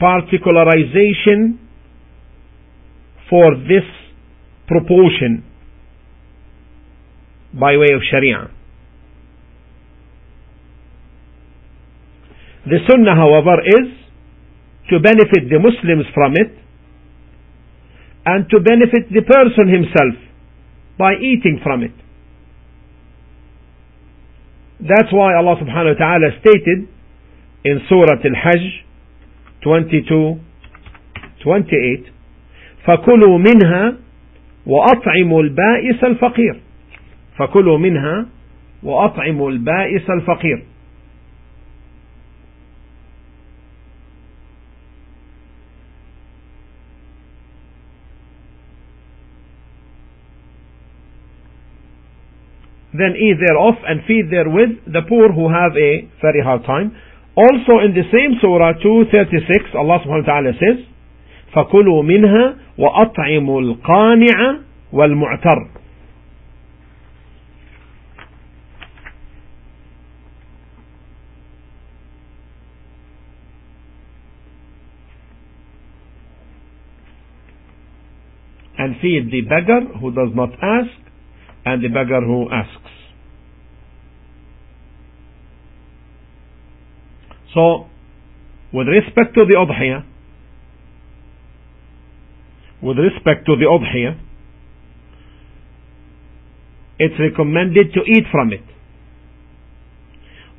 particularization 0.02 1.58
for 3.30 3.56
this 3.56 3.86
proportion 4.68 5.44
by 7.54 7.78
way 7.78 7.94
of 7.94 8.02
Sharia. 8.10 8.52
The 12.66 12.80
Sunnah, 12.90 13.16
however, 13.16 13.62
is 13.66 14.01
to 14.91 14.99
benefit 15.01 15.49
the 15.49 15.59
Muslims 15.59 16.07
from 16.15 16.33
it 16.35 16.51
and 18.27 18.49
to 18.51 18.61
benefit 18.61 19.11
the 19.11 19.23
person 19.23 19.69
himself 19.69 20.15
by 20.99 21.15
eating 21.15 21.61
from 21.63 21.83
it. 21.83 21.93
That's 24.81 25.13
why 25.13 25.35
Allah 25.35 25.57
subhanahu 25.63 25.95
wa 25.95 25.99
ta'ala 25.99 26.29
stated 26.41 26.89
in 27.65 27.81
Surah 27.89 28.19
Al-Hajj 28.19 28.85
22 29.63 30.41
28 31.45 32.13
فكلوا 32.87 33.39
منها 33.39 33.97
وأطعموا 34.67 35.43
البائس 35.43 36.05
الفقير 36.05 36.61
فكلوا 37.39 37.79
منها 37.79 38.27
وأطعموا 38.83 39.51
البائس 39.51 40.11
الفقير 40.11 40.63
then 52.94 53.14
eat 53.20 53.38
thereof 53.40 53.76
and 53.86 54.02
feed 54.08 54.32
therewith 54.32 54.88
the 54.88 55.04
poor 55.08 55.32
who 55.32 55.50
have 55.52 55.76
a 55.76 56.08
very 56.22 56.42
hard 56.42 56.64
time. 56.66 56.96
Also 57.36 57.84
in 57.86 57.94
the 57.94 58.08
same 58.10 58.40
surah 58.42 58.74
236 58.82 59.76
Allah 59.76 60.02
subhanahu 60.02 60.26
wa 60.26 60.32
ta'ala 60.32 60.52
says 60.58 60.80
فَكُلُوا 61.54 62.04
مِنْهَا 62.04 62.78
وَأَطْعِمُوا 62.78 63.62
الْقَانِعَ 63.62 64.60
وَالْمُعْتَرَّ 64.94 65.78
and 78.78 78.96
feed 79.02 79.32
the 79.32 79.42
beggar 79.42 79.82
who 80.00 80.12
does 80.12 80.30
not 80.36 80.50
ask 80.62 81.01
and 81.65 81.83
the 81.83 81.89
beggar 81.89 82.21
who 82.21 82.49
asks. 82.51 82.91
So, 87.55 87.87
with 88.73 88.89
respect 88.89 89.35
to 89.35 89.45
the 89.45 89.55
udhiyah, 89.55 90.05
with 92.83 92.99
respect 92.99 93.47
to 93.47 93.57
the 93.57 93.67
udhiyah, 93.67 94.19
it's 96.99 97.15
recommended 97.19 97.93
to 97.95 98.01
eat 98.01 98.25
from 98.31 98.53
it. 98.53 98.65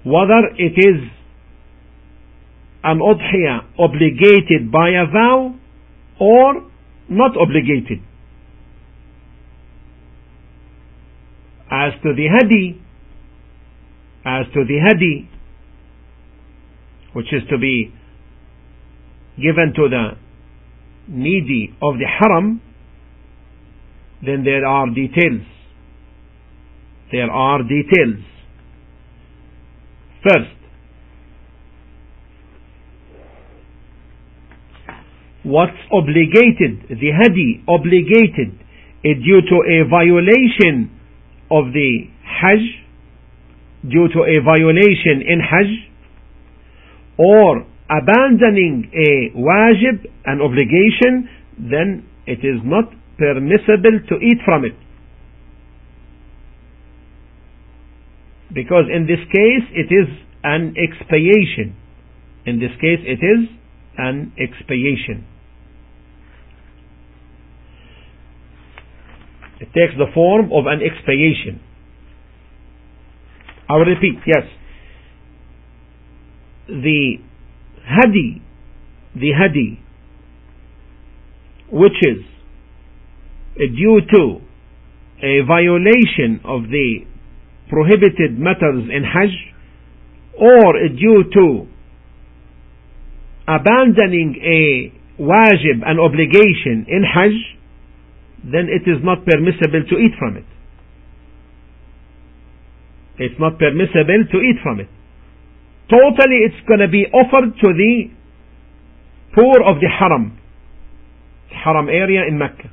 Whether 0.05 0.53
it 0.57 0.73
is 0.77 1.09
an 2.83 2.99
udhiyah 2.99 3.79
obligated 3.79 4.71
by 4.71 4.89
a 4.89 5.05
vow 5.11 5.55
or 6.19 6.69
not 7.09 7.35
obligated. 7.37 8.01
As 11.73 11.93
to 12.03 12.13
the 12.13 12.27
hadi, 12.29 12.79
as 14.23 14.45
to 14.53 14.63
the 14.63 14.77
hadi, 14.79 15.27
which 17.13 17.33
is 17.33 17.41
to 17.49 17.57
be 17.57 17.91
given 19.37 19.73
to 19.75 19.89
the 19.89 20.09
needy 21.07 21.75
of 21.81 21.95
the 21.95 22.05
haram, 22.05 22.61
then 24.23 24.43
there 24.43 24.65
are 24.67 24.85
details. 24.87 25.41
There 27.11 27.29
are 27.29 27.63
details. 27.63 28.23
First, 30.21 30.55
what's 35.43 35.71
obligated, 35.91 36.87
the 36.87 37.11
hadi 37.17 37.63
obligated, 37.67 38.59
due 39.03 39.41
to 39.41 39.55
a 39.67 39.89
violation 39.89 40.92
of 41.51 41.73
the 41.73 42.07
Hajj 42.23 42.83
due 43.89 44.07
to 44.07 44.19
a 44.23 44.43
violation 44.43 45.21
in 45.27 45.39
Hajj 45.39 45.91
or 47.17 47.65
abandoning 47.89 48.89
a 48.93 49.37
wajib, 49.37 50.07
an 50.25 50.41
obligation, 50.41 51.29
then 51.59 52.07
it 52.25 52.39
is 52.39 52.61
not 52.63 52.85
permissible 53.17 53.99
to 54.09 54.15
eat 54.15 54.39
from 54.45 54.65
it. 54.65 54.73
Because 58.53 58.85
in 58.93 59.05
this 59.05 59.19
case 59.31 59.65
it 59.73 59.93
is 59.93 60.07
an 60.43 60.75
expiation. 60.77 61.75
In 62.45 62.59
this 62.59 62.71
case 62.79 63.01
it 63.03 63.19
is 63.23 63.49
an 63.97 64.31
expiation. 64.37 65.25
It 69.59 69.67
takes 69.67 69.93
the 69.97 70.07
form 70.13 70.51
of 70.51 70.65
an 70.65 70.81
expiation. 70.81 71.61
I 73.69 73.73
will 73.77 73.85
repeat, 73.85 74.19
yes. 74.25 74.43
The 76.67 77.17
hadi, 77.85 78.41
the 79.15 79.31
hadi, 79.37 79.79
which 81.71 81.97
is 82.01 82.23
due 83.55 84.01
to 84.13 84.41
a 85.23 85.45
violation 85.47 86.41
of 86.43 86.63
the 86.69 87.05
prohibited 87.69 88.37
matters 88.37 88.89
in 88.91 89.03
Hajj, 89.03 89.31
or 90.39 90.73
due 90.89 91.23
to 91.33 91.67
abandoning 93.47 94.35
a 94.43 95.21
wajib, 95.21 95.81
an 95.85 95.99
obligation 95.99 96.85
in 96.87 97.03
Hajj, 97.03 97.33
then 98.43 98.67
it 98.67 98.83
is 98.89 98.99
not 99.03 99.25
permissible 99.25 99.83
to 99.89 99.95
eat 99.95 100.13
from 100.19 100.37
it. 100.37 100.45
It's 103.17 103.39
not 103.39 103.57
permissible 103.57 104.25
to 104.31 104.37
eat 104.37 104.57
from 104.61 104.79
it. 104.79 104.89
Totally 105.89 106.43
it's 106.43 106.67
going 106.67 106.79
to 106.79 106.87
be 106.87 107.05
offered 107.13 107.55
to 107.61 107.67
the 107.73 108.09
poor 109.35 109.63
of 109.63 109.79
the 109.79 109.87
haram. 109.87 110.39
Haram 111.63 111.87
area 111.87 112.21
in 112.27 112.37
Mecca. 112.37 112.71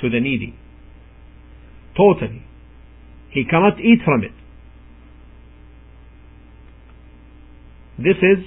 To 0.00 0.10
the 0.10 0.20
needy. 0.20 0.54
Totally. 1.96 2.44
He 3.30 3.44
cannot 3.44 3.80
eat 3.80 4.00
from 4.04 4.22
it. 4.22 4.32
This 7.98 8.16
is 8.22 8.44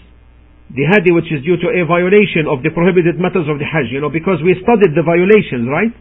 the 0.72 0.88
hadi 0.88 1.12
which 1.12 1.28
is 1.28 1.44
due 1.44 1.60
to 1.60 1.68
a 1.68 1.84
violation 1.84 2.48
of 2.48 2.64
the 2.64 2.72
prohibited 2.72 3.20
matters 3.20 3.44
of 3.52 3.60
the 3.60 3.68
Hajj, 3.68 3.92
you 3.92 4.00
know, 4.00 4.12
because 4.12 4.40
we 4.40 4.56
studied 4.64 4.96
the 4.96 5.04
violations, 5.04 5.68
right? 5.68 5.92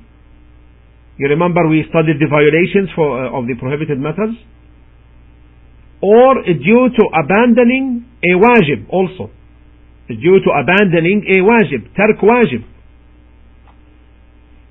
You 1.18 1.26
remember 1.26 1.66
we 1.66 1.82
studied 1.90 2.22
the 2.22 2.30
violations 2.30 2.88
for, 2.94 3.18
uh, 3.18 3.34
of 3.34 3.50
the 3.50 3.58
prohibited 3.58 3.98
matters? 3.98 4.38
Or 6.00 6.38
due 6.46 6.86
to 6.86 7.02
abandoning 7.12 8.06
a 8.22 8.32
wajib 8.38 8.88
also. 8.88 9.34
Due 10.08 10.38
to 10.38 10.50
abandoning 10.54 11.26
a 11.26 11.42
wajib, 11.42 11.90
tark 11.98 12.22
wajib. 12.22 12.62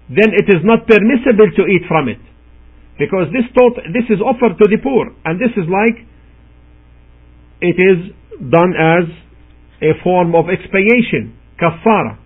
Then 0.09 0.33
it 0.33 0.47
is 0.49 0.63
not 0.63 0.87
permissible 0.87 1.51
to 1.59 1.63
eat 1.67 1.83
from 1.87 2.07
it. 2.09 2.23
Because 2.97 3.29
this, 3.31 3.45
thought, 3.53 3.77
this 3.93 4.07
is 4.09 4.19
offered 4.19 4.57
to 4.57 4.65
the 4.67 4.79
poor. 4.81 5.11
And 5.23 5.39
this 5.39 5.51
is 5.55 5.69
like, 5.69 6.07
it 7.61 7.77
is 7.77 8.11
done 8.49 8.73
as 8.73 9.05
a 9.81 9.91
form 10.03 10.35
of 10.35 10.45
expiation, 10.49 11.35
kafara. 11.59 12.17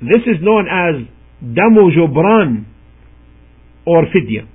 This 0.00 0.20
is 0.26 0.42
known 0.42 0.66
as 0.68 1.06
damu 1.42 1.88
jubran 1.96 2.66
or 3.86 4.04
fidya. 4.12 4.46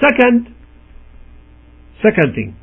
Second, 0.00 0.54
second 2.02 2.34
thing, 2.34 2.56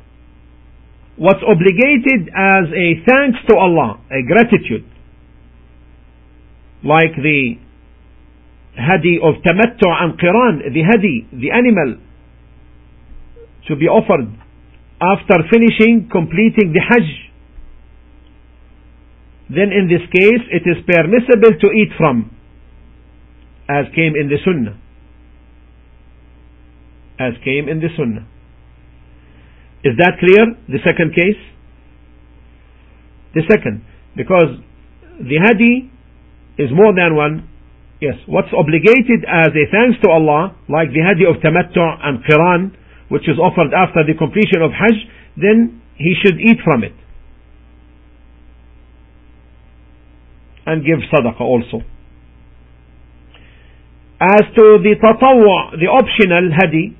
what's 1.16 1.42
obligated 1.42 2.28
as 2.28 2.70
a 2.70 3.02
thanks 3.08 3.38
to 3.48 3.56
Allah, 3.56 4.00
a 4.10 4.22
gratitude, 4.26 4.86
like 6.84 7.14
the 7.16 7.58
hadi 8.76 9.18
of 9.22 9.42
tamattu 9.42 9.86
and 9.86 10.18
qiran, 10.18 10.72
the 10.72 10.82
hadi, 10.82 11.26
the 11.32 11.50
animal 11.50 11.98
to 13.68 13.76
be 13.76 13.86
offered 13.86 14.41
after 15.02 15.42
finishing 15.50 16.08
completing 16.10 16.70
the 16.70 16.78
Hajj, 16.78 17.08
then 19.50 19.74
in 19.74 19.90
this 19.90 20.06
case 20.14 20.42
it 20.54 20.62
is 20.62 20.78
permissible 20.86 21.58
to 21.58 21.66
eat 21.74 21.90
from, 21.98 22.30
as 23.68 23.90
came 23.94 24.14
in 24.14 24.30
the 24.30 24.38
Sunnah. 24.44 24.78
As 27.18 27.34
came 27.44 27.68
in 27.68 27.80
the 27.80 27.90
Sunnah. 27.96 28.26
Is 29.84 29.98
that 29.98 30.22
clear? 30.22 30.54
The 30.70 30.78
second 30.86 31.14
case? 31.14 31.40
The 33.34 33.42
second, 33.50 33.82
because 34.14 34.62
the 35.18 35.38
Hadi 35.42 35.90
is 36.58 36.70
more 36.70 36.94
than 36.94 37.16
one. 37.16 37.48
Yes, 38.00 38.14
what's 38.26 38.52
obligated 38.52 39.24
as 39.26 39.50
a 39.50 39.64
thanks 39.70 39.98
to 40.02 40.10
Allah, 40.10 40.54
like 40.68 40.90
the 40.90 41.02
Hadi 41.02 41.24
of 41.24 41.40
Tamattu 41.42 41.80
and 41.80 42.22
Qiran, 42.24 42.76
which 43.12 43.28
is 43.28 43.36
offered 43.38 43.76
after 43.76 44.00
the 44.08 44.16
completion 44.16 44.62
of 44.64 44.72
Hajj, 44.72 44.96
then 45.36 45.82
he 45.96 46.14
should 46.24 46.40
eat 46.40 46.56
from 46.64 46.82
it. 46.82 46.94
And 50.64 50.82
give 50.82 51.00
sadaqah 51.12 51.42
also. 51.42 51.84
As 54.18 54.48
to 54.56 54.64
the 54.80 54.94
tatawwa, 54.96 55.76
the 55.78 55.92
optional 55.92 56.56
hadi, 56.56 56.96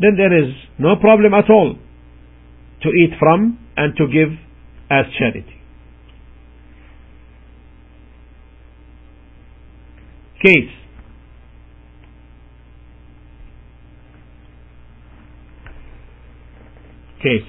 then 0.00 0.16
there 0.16 0.32
is 0.32 0.54
no 0.78 0.96
problem 0.96 1.34
at 1.34 1.50
all 1.50 1.76
to 2.82 2.88
eat 2.88 3.18
from 3.18 3.58
and 3.76 3.94
to 3.98 4.06
give 4.06 4.30
as 4.90 5.04
charity. 5.18 5.60
Case. 10.44 10.52
Case. 17.22 17.40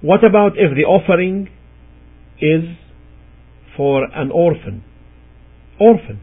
What 0.00 0.22
about 0.22 0.52
if 0.56 0.76
the 0.76 0.84
offering 0.84 1.48
is 2.40 2.76
for 3.76 4.04
an 4.14 4.30
orphan? 4.30 4.84
Orphan. 5.82 6.20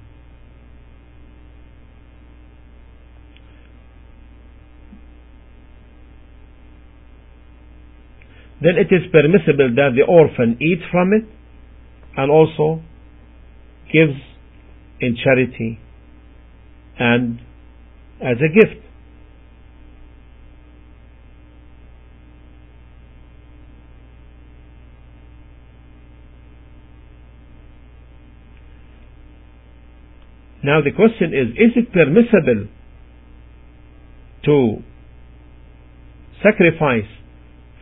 Then 8.62 8.76
it 8.78 8.94
is 8.94 9.10
permissible 9.12 9.74
that 9.76 9.92
the 9.96 10.04
orphan 10.04 10.58
eat 10.62 10.80
from 10.92 11.14
it 11.14 11.26
and 12.18 12.32
also 12.32 12.82
gives 13.92 14.20
in 15.00 15.16
charity 15.24 15.80
and 16.98 17.40
as 18.22 18.38
a 18.38 18.54
gift. 18.54 18.86
Now 30.70 30.82
the 30.82 30.92
question 30.92 31.34
is, 31.34 31.48
is 31.58 31.72
it 31.78 31.92
permissible 31.92 32.68
to 34.46 34.84
sacrifice 36.44 37.10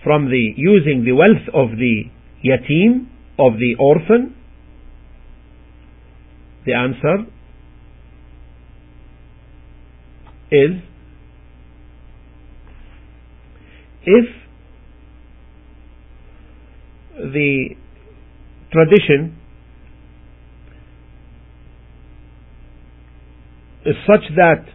from 0.06 0.30
the 0.30 0.54
using 0.56 1.04
the 1.04 1.12
wealth 1.12 1.50
of 1.54 1.72
the 1.78 2.04
yatim, 2.46 3.08
of 3.38 3.60
the 3.60 3.76
orphan? 3.78 4.34
The 6.66 6.76
answer 6.76 7.26
is 10.50 10.82
if 14.06 14.26
the 17.18 17.70
tradition 18.72 19.37
is 23.88 23.96
such 24.06 24.36
that 24.36 24.68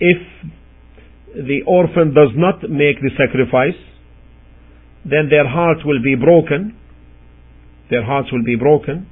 if 0.00 0.16
the 1.34 1.60
orphan 1.66 2.14
does 2.14 2.32
not 2.34 2.62
make 2.62 2.96
the 3.04 3.10
sacrifice, 3.12 3.76
then 5.04 5.28
their 5.28 5.46
heart 5.46 5.84
will 5.84 6.02
be 6.02 6.14
broken. 6.14 6.74
Their 7.90 8.02
hearts 8.02 8.32
will 8.32 8.42
be 8.42 8.56
broken 8.56 9.06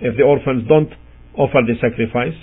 if 0.00 0.18
the 0.18 0.24
orphans 0.24 0.68
don't 0.68 0.92
offer 1.38 1.60
the 1.64 1.74
sacrifice. 1.80 2.36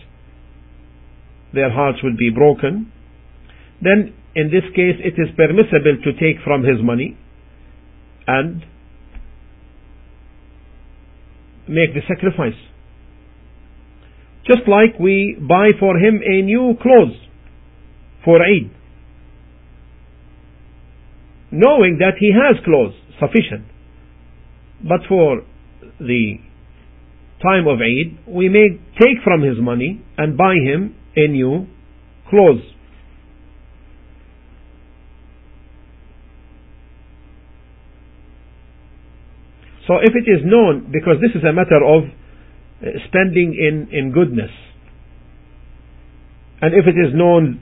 Their 1.53 1.69
hearts 1.69 1.99
will 2.01 2.17
be 2.17 2.31
broken. 2.33 2.91
Then, 3.79 4.15
in 4.33 4.49
this 4.49 4.65
case, 4.73 4.97
it 5.05 5.21
is 5.21 5.29
permissible 5.37 6.01
to 6.03 6.11
take 6.13 6.41
from 6.43 6.63
his 6.63 6.81
money 6.81 7.17
and 8.27 8.61
make 11.67 11.93
the 11.93 12.01
sacrifice. 12.07 12.59
Just 14.45 14.67
like 14.67 14.99
we 14.99 15.37
buy 15.39 15.69
for 15.79 15.97
him 15.97 16.19
a 16.25 16.41
new 16.41 16.73
clothes 16.81 17.17
for 18.25 18.37
Eid. 18.41 18.71
Knowing 21.51 21.97
that 21.99 22.13
he 22.19 22.31
has 22.31 22.63
clothes 22.63 22.95
sufficient. 23.19 23.65
But 24.81 25.01
for 25.07 25.43
the 25.99 26.37
time 27.41 27.67
of 27.67 27.79
Eid, 27.79 28.27
we 28.27 28.49
may 28.49 28.79
take 28.99 29.23
from 29.23 29.41
his 29.41 29.57
money 29.59 30.01
and 30.17 30.37
buy 30.37 30.55
him 30.55 30.95
a 31.15 31.27
new 31.27 31.67
clothes. 32.29 32.63
So 39.91 39.97
if 39.97 40.15
it 40.15 40.23
is 40.23 40.39
known, 40.45 40.87
because 40.89 41.19
this 41.19 41.35
is 41.35 41.43
a 41.43 41.51
matter 41.51 41.83
of 41.83 42.03
uh, 42.07 42.95
spending 43.09 43.51
in, 43.51 43.89
in 43.91 44.13
goodness, 44.13 44.49
and 46.61 46.73
if 46.73 46.87
it 46.87 46.95
is 46.95 47.11
known 47.13 47.59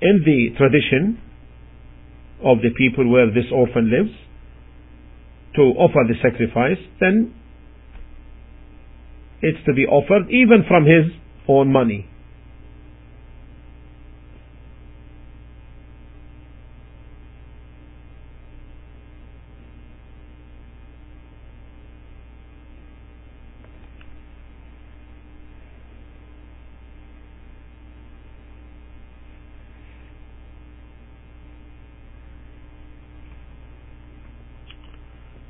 in 0.00 0.22
the 0.24 0.56
tradition 0.56 1.20
of 2.42 2.64
the 2.64 2.70
people 2.72 3.12
where 3.12 3.26
this 3.26 3.52
orphan 3.52 3.90
lives 3.92 4.16
to 5.56 5.62
offer 5.76 6.00
the 6.08 6.14
sacrifice, 6.22 6.80
then 6.98 7.34
it's 9.42 9.62
to 9.66 9.74
be 9.74 9.84
offered 9.84 10.30
even 10.30 10.64
from 10.66 10.84
his 10.86 11.12
own 11.46 11.70
money. 11.70 12.08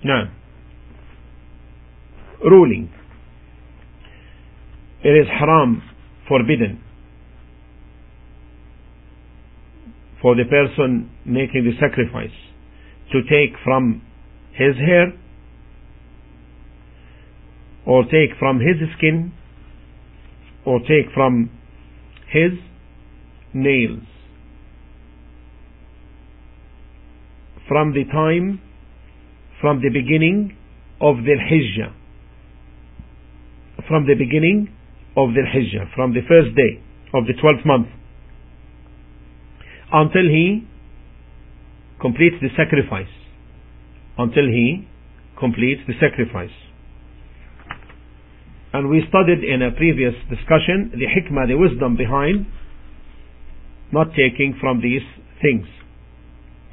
Now, 0.06 0.30
ruling. 2.44 2.92
It 5.02 5.08
is 5.08 5.26
haram, 5.26 5.82
forbidden, 6.28 6.80
for 10.22 10.36
the 10.36 10.44
person 10.44 11.10
making 11.24 11.64
the 11.64 11.72
sacrifice 11.80 12.36
to 13.10 13.22
take 13.22 13.58
from 13.64 14.00
his 14.52 14.76
hair 14.76 15.12
or 17.84 18.04
take 18.04 18.38
from 18.38 18.60
his 18.60 18.76
skin 18.96 19.32
or 20.64 20.78
take 20.78 21.12
from 21.14 21.50
his 22.30 22.52
nails 23.52 24.04
from 27.66 27.92
the 27.92 28.04
time 28.04 28.60
from 29.60 29.80
the 29.80 29.90
beginning 29.90 30.56
of 31.00 31.16
Dhul 31.16 31.40
Hijjah. 31.40 31.92
From 33.88 34.06
the 34.06 34.14
beginning 34.14 34.68
of 35.16 35.30
Dhul 35.30 35.48
Hijjah, 35.48 35.94
from 35.94 36.12
the 36.12 36.20
first 36.28 36.56
day 36.56 36.82
of 37.14 37.26
the 37.26 37.34
12th 37.34 37.64
month, 37.64 37.88
until 39.92 40.22
he 40.22 40.66
completes 42.00 42.36
the 42.40 42.48
sacrifice. 42.56 43.12
Until 44.18 44.44
he 44.44 44.88
completes 45.38 45.82
the 45.86 45.94
sacrifice. 46.00 46.54
And 48.72 48.90
we 48.90 49.02
studied 49.08 49.44
in 49.44 49.62
a 49.62 49.70
previous 49.70 50.14
discussion 50.28 50.92
the 50.92 51.06
hikmah, 51.06 51.48
the 51.48 51.56
wisdom 51.56 51.96
behind 51.96 52.46
not 53.92 54.08
taking 54.10 54.56
from 54.60 54.82
these 54.82 55.06
things. 55.40 55.66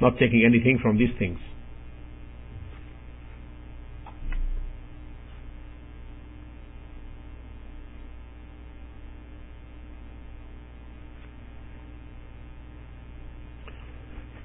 Not 0.00 0.18
taking 0.18 0.44
anything 0.44 0.80
from 0.82 0.98
these 0.98 1.14
things. 1.18 1.38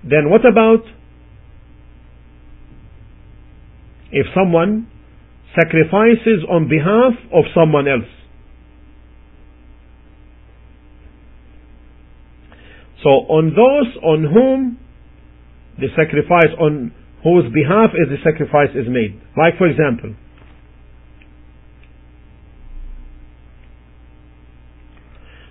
Then 0.09 0.31
what 0.31 0.41
about 0.41 0.81
if 4.11 4.25
someone 4.33 4.87
sacrifices 5.53 6.43
on 6.49 6.67
behalf 6.67 7.13
of 7.31 7.45
someone 7.53 7.87
else? 7.87 8.09
So 13.03 13.09
on 13.29 13.53
those 13.53 13.95
on 14.03 14.25
whom 14.33 14.79
the 15.77 15.87
sacrifice, 15.95 16.57
on 16.59 16.91
whose 17.23 17.45
behalf 17.53 17.91
is 17.93 18.09
the 18.09 18.17
sacrifice 18.23 18.73
is 18.73 18.89
made. 18.89 19.13
Like 19.37 19.57
for 19.59 19.67
example, 19.67 20.15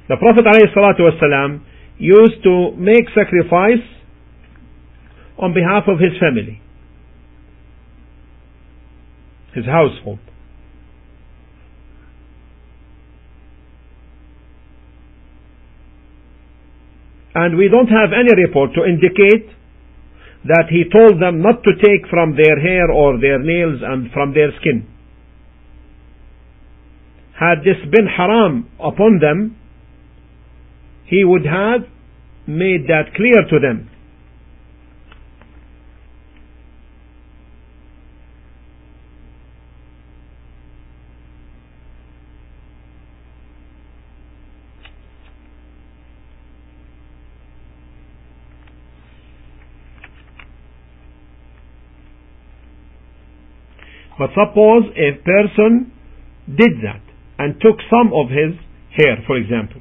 the 0.08 0.16
Prophet 0.16 0.44
ﷺ 0.44 1.60
used 1.98 2.42
to 2.42 2.72
make 2.76 3.06
sacrifice 3.14 3.97
on 5.38 5.54
behalf 5.54 5.84
of 5.86 5.98
his 5.98 6.18
family, 6.18 6.60
his 9.54 9.64
household. 9.66 10.18
And 17.34 17.56
we 17.56 17.68
don't 17.68 17.86
have 17.86 18.10
any 18.12 18.34
report 18.34 18.70
to 18.74 18.84
indicate 18.84 19.54
that 20.44 20.66
he 20.70 20.84
told 20.90 21.22
them 21.22 21.42
not 21.42 21.62
to 21.62 21.72
take 21.76 22.08
from 22.10 22.34
their 22.36 22.58
hair 22.60 22.90
or 22.90 23.20
their 23.20 23.38
nails 23.38 23.80
and 23.82 24.10
from 24.12 24.34
their 24.34 24.50
skin. 24.60 24.86
Had 27.38 27.60
this 27.60 27.78
been 27.90 28.06
haram 28.06 28.68
upon 28.80 29.20
them, 29.20 29.56
he 31.06 31.22
would 31.24 31.46
have 31.46 31.82
made 32.46 32.88
that 32.88 33.14
clear 33.14 33.46
to 33.48 33.58
them. 33.60 33.88
But 54.18 54.30
suppose 54.30 54.90
a 54.96 55.14
person 55.22 55.92
did 56.48 56.82
that 56.82 57.02
and 57.38 57.54
took 57.60 57.78
some 57.88 58.10
of 58.12 58.30
his 58.30 58.58
hair, 58.96 59.22
for 59.26 59.36
example. 59.36 59.80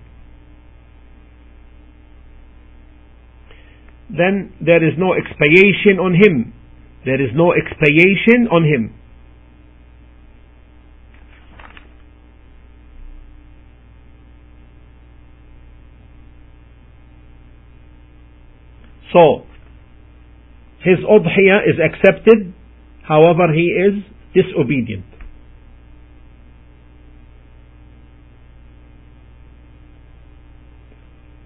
Then 4.09 4.53
there 4.61 4.85
is 4.87 4.93
no 4.97 5.13
expiation 5.13 5.99
on 5.99 6.13
him. 6.13 6.53
There 7.03 7.19
is 7.19 7.31
no 7.33 7.51
expiation 7.51 8.47
on 8.51 8.63
him. 8.63 8.93
So, 19.11 19.45
his 20.83 20.99
udhiyah 20.99 21.63
is 21.65 21.79
accepted, 21.83 22.53
however 23.07 23.51
he 23.53 23.63
is 23.63 24.03
disobedient. 24.37 25.05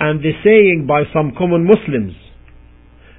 And 0.01 0.19
the 0.19 0.33
saying 0.43 0.87
by 0.89 1.03
some 1.13 1.31
common 1.37 1.63
Muslims 1.63 2.17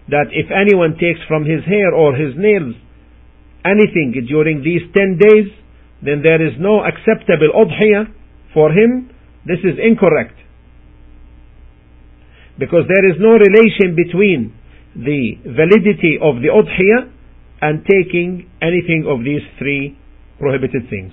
that 0.08 0.34
if 0.34 0.50
anyone 0.50 0.98
takes 0.98 1.22
from 1.28 1.46
his 1.46 1.64
hair 1.64 1.94
or 1.94 2.12
his 2.12 2.34
nails 2.36 2.74
anything 3.64 4.12
during 4.26 4.60
these 4.66 4.82
10 4.92 5.16
days, 5.16 5.48
then 6.02 6.20
there 6.26 6.42
is 6.42 6.58
no 6.58 6.82
acceptable 6.82 7.54
udhiyah 7.54 8.10
for 8.52 8.70
him, 8.74 9.08
this 9.46 9.62
is 9.62 9.78
incorrect. 9.78 10.34
Because 12.58 12.84
there 12.90 13.06
is 13.08 13.16
no 13.22 13.38
relation 13.38 13.94
between 13.94 14.52
the 14.98 15.38
validity 15.46 16.18
of 16.20 16.42
the 16.42 16.50
udhiyah 16.50 17.21
and 17.62 17.86
taking 17.86 18.50
anything 18.60 19.06
of 19.08 19.24
these 19.24 19.46
three 19.56 19.96
prohibited 20.40 20.90
things. 20.90 21.12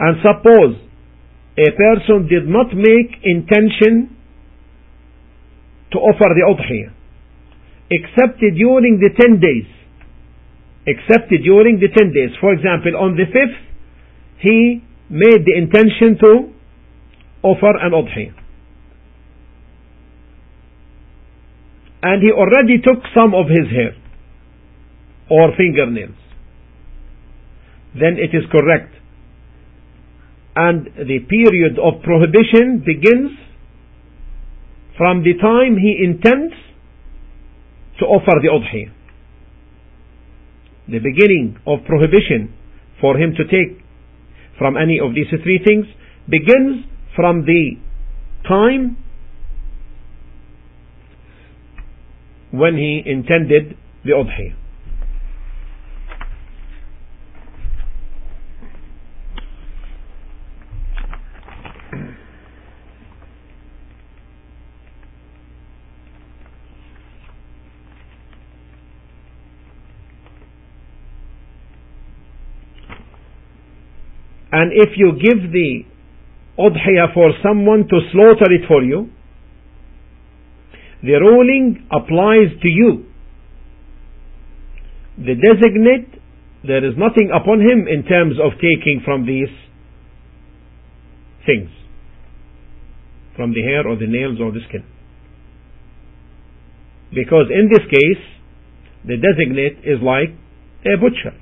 And 0.00 0.16
suppose 0.22 0.76
a 1.56 1.70
person 1.70 2.28
did 2.28 2.48
not 2.48 2.74
make 2.74 3.18
intention 3.22 4.16
to 5.92 5.98
offer 5.98 6.34
the 6.34 6.42
udhiyah 6.46 6.94
except 7.90 8.40
during 8.40 9.00
the 9.00 9.10
10 9.18 9.40
days 9.40 9.77
except 10.88 11.28
during 11.28 11.78
the 11.78 11.88
10 11.92 12.12
days. 12.16 12.32
For 12.40 12.52
example, 12.52 12.96
on 12.96 13.14
the 13.14 13.28
5th, 13.28 13.60
he 14.40 14.82
made 15.10 15.44
the 15.44 15.54
intention 15.56 16.16
to 16.24 16.30
offer 17.42 17.76
an 17.76 17.92
udhiyah. 17.92 18.34
And 22.02 22.22
he 22.22 22.30
already 22.30 22.80
took 22.80 23.04
some 23.14 23.34
of 23.34 23.46
his 23.46 23.68
hair 23.68 23.92
or 25.28 25.52
fingernails. 25.56 26.16
Then 27.92 28.16
it 28.16 28.34
is 28.34 28.44
correct. 28.50 28.94
And 30.56 30.86
the 30.96 31.18
period 31.28 31.78
of 31.78 32.02
prohibition 32.02 32.82
begins 32.86 33.32
from 34.96 35.22
the 35.22 35.34
time 35.40 35.76
he 35.76 36.00
intends 36.02 36.54
to 37.98 38.06
offer 38.06 38.40
the 38.40 38.48
udhiyah 38.48 38.97
the 40.88 40.98
beginning 40.98 41.58
of 41.66 41.80
prohibition 41.86 42.52
for 43.00 43.16
him 43.16 43.34
to 43.36 43.44
take 43.44 43.84
from 44.58 44.76
any 44.76 44.98
of 44.98 45.14
these 45.14 45.28
three 45.30 45.60
things 45.64 45.86
begins 46.28 46.84
from 47.14 47.44
the 47.44 47.76
time 48.48 48.96
when 52.50 52.76
he 52.76 53.02
intended 53.04 53.76
the 54.04 54.12
udhiyah. 54.12 54.54
And 74.58 74.72
if 74.74 74.96
you 74.96 75.12
give 75.12 75.52
the 75.52 75.86
udhiyah 76.58 77.14
for 77.14 77.30
someone 77.46 77.86
to 77.86 78.00
slaughter 78.10 78.50
it 78.50 78.66
for 78.66 78.82
you, 78.82 79.08
the 81.00 81.14
ruling 81.14 81.86
applies 81.92 82.50
to 82.60 82.68
you. 82.68 83.06
The 85.16 85.36
designate, 85.38 86.10
there 86.66 86.84
is 86.84 86.94
nothing 86.98 87.30
upon 87.32 87.60
him 87.60 87.86
in 87.86 88.02
terms 88.02 88.34
of 88.42 88.58
taking 88.58 89.02
from 89.04 89.26
these 89.26 89.54
things, 91.46 91.70
from 93.36 93.54
the 93.54 93.62
hair 93.62 93.86
or 93.86 93.94
the 93.94 94.08
nails 94.08 94.38
or 94.40 94.50
the 94.50 94.60
skin. 94.68 94.82
Because 97.14 97.46
in 97.54 97.70
this 97.72 97.86
case, 97.86 98.24
the 99.06 99.22
designate 99.22 99.86
is 99.86 100.02
like 100.02 100.34
a 100.82 100.98
butcher. 100.98 101.38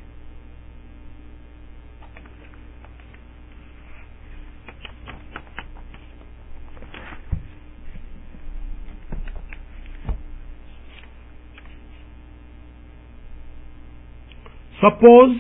Suppose, 14.87 15.37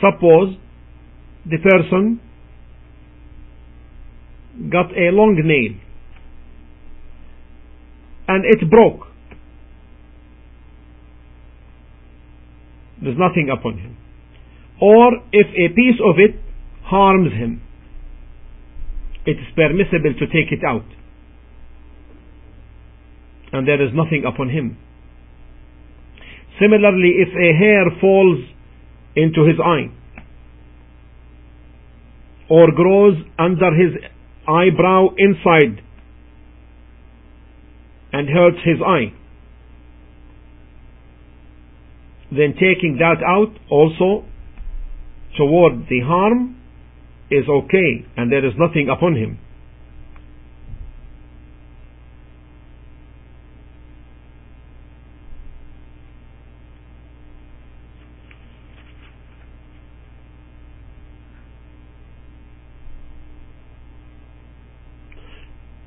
suppose 0.00 0.56
the 1.44 1.58
person 1.58 2.20
got 4.70 4.90
a 4.96 5.10
long 5.12 5.36
nail 5.44 5.78
and 8.28 8.44
it 8.44 8.70
broke. 8.70 9.08
There's 13.02 13.18
nothing 13.18 13.48
upon 13.50 13.78
him. 13.78 13.96
Or 14.80 15.12
if 15.32 15.46
a 15.48 15.74
piece 15.74 16.00
of 16.02 16.16
it 16.18 16.40
harms 16.84 17.32
him, 17.32 17.60
it 19.26 19.32
is 19.32 19.46
permissible 19.54 20.14
to 20.18 20.26
take 20.26 20.52
it 20.52 20.64
out. 20.64 20.86
And 23.52 23.66
there 23.66 23.82
is 23.82 23.92
nothing 23.92 24.24
upon 24.26 24.50
him. 24.50 24.78
Similarly, 26.60 27.12
if 27.16 27.28
a 27.28 27.58
hair 27.58 27.84
falls 28.00 28.38
into 29.16 29.46
his 29.46 29.56
eye 29.58 29.90
or 32.50 32.70
grows 32.72 33.14
under 33.38 33.70
his 33.74 33.94
eyebrow 34.46 35.08
inside 35.16 35.82
and 38.12 38.28
hurts 38.28 38.58
his 38.64 38.78
eye, 38.84 39.12
then 42.30 42.52
taking 42.54 42.98
that 42.98 43.22
out 43.26 43.56
also 43.70 44.26
toward 45.38 45.86
the 45.88 46.00
harm 46.04 46.56
is 47.30 47.48
okay 47.48 48.04
and 48.16 48.30
there 48.30 48.44
is 48.44 48.52
nothing 48.58 48.88
upon 48.90 49.16
him. 49.16 49.38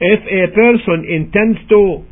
If 0.03 0.21
a 0.27 0.43
person 0.51 1.07
intends 1.07 1.59
to 1.71 2.03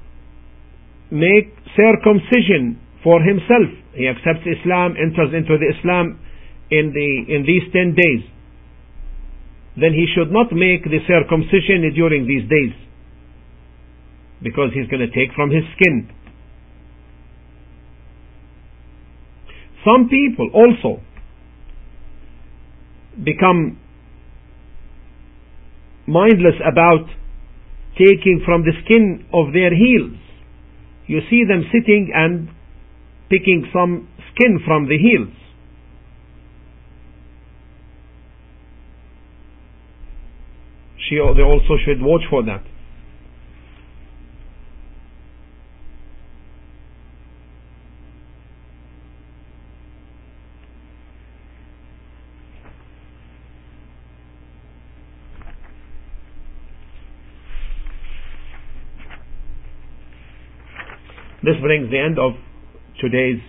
make 1.12 1.52
circumcision 1.76 2.80
for 3.04 3.20
himself, 3.20 3.68
he 3.94 4.08
accepts 4.08 4.48
Islam, 4.48 4.96
enters 4.96 5.36
into 5.36 5.60
the 5.60 5.68
Islam 5.76 6.16
in 6.72 6.96
the 6.96 7.10
in 7.28 7.44
these 7.44 7.68
ten 7.76 7.92
days, 7.92 8.24
then 9.76 9.92
he 9.92 10.08
should 10.16 10.32
not 10.32 10.56
make 10.56 10.88
the 10.88 11.04
circumcision 11.04 11.84
during 11.92 12.24
these 12.24 12.48
days. 12.48 12.72
because 14.44 14.72
he's 14.74 14.88
going 14.89 15.06
to 15.06 15.14
take 15.14 15.34
from 15.36 15.50
his 15.50 15.64
skin. 15.76 16.10
Some 19.86 20.10
people 20.10 20.50
also 20.54 21.02
become 23.24 23.80
mindless 26.08 26.56
about 26.66 27.06
taking 27.98 28.42
from 28.46 28.64
the 28.64 28.72
skin 28.84 29.26
of 29.34 29.54
their 29.54 29.76
heels. 29.76 30.18
You 31.08 31.20
see 31.30 31.44
them 31.48 31.64
sitting 31.72 32.12
and 32.14 32.50
picking 33.30 33.68
some 33.74 34.08
skin 34.34 34.60
from 34.66 34.88
the 34.88 34.98
heels. 34.98 35.36
She, 41.10 41.16
they 41.16 41.44
also 41.44 41.76
should 41.84 42.02
watch 42.02 42.22
for 42.30 42.44
that. 42.44 42.64
This 61.51 61.57
brings 61.61 61.91
the 61.91 61.99
end 61.99 62.19
of 62.19 62.33
today's 63.01 63.41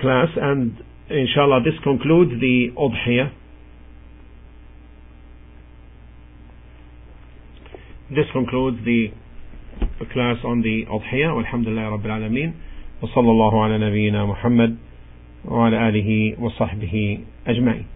class 0.00 0.28
and 0.36 0.76
inshallah 1.10 1.60
this 1.64 1.74
concludes 1.82 2.32
the 2.40 2.70
Udhiyah. 2.76 3.32
This 8.10 8.26
concludes 8.32 8.78
the 8.84 9.08
class 10.12 10.36
on 10.44 10.62
the 10.62 10.84
Udhiyah. 10.86 11.44
Alhamdulillah 11.44 11.98
Rabbil 11.98 12.10
Alameen. 12.10 12.52
وصلى 13.02 13.30
الله 13.30 13.62
على 13.64 13.78
نبينا 13.78 14.26
محمد 14.26 14.76
وعلى 15.44 15.88
آله 15.88 16.36
وصحبه 16.38 17.18
أجمعين 17.46 17.86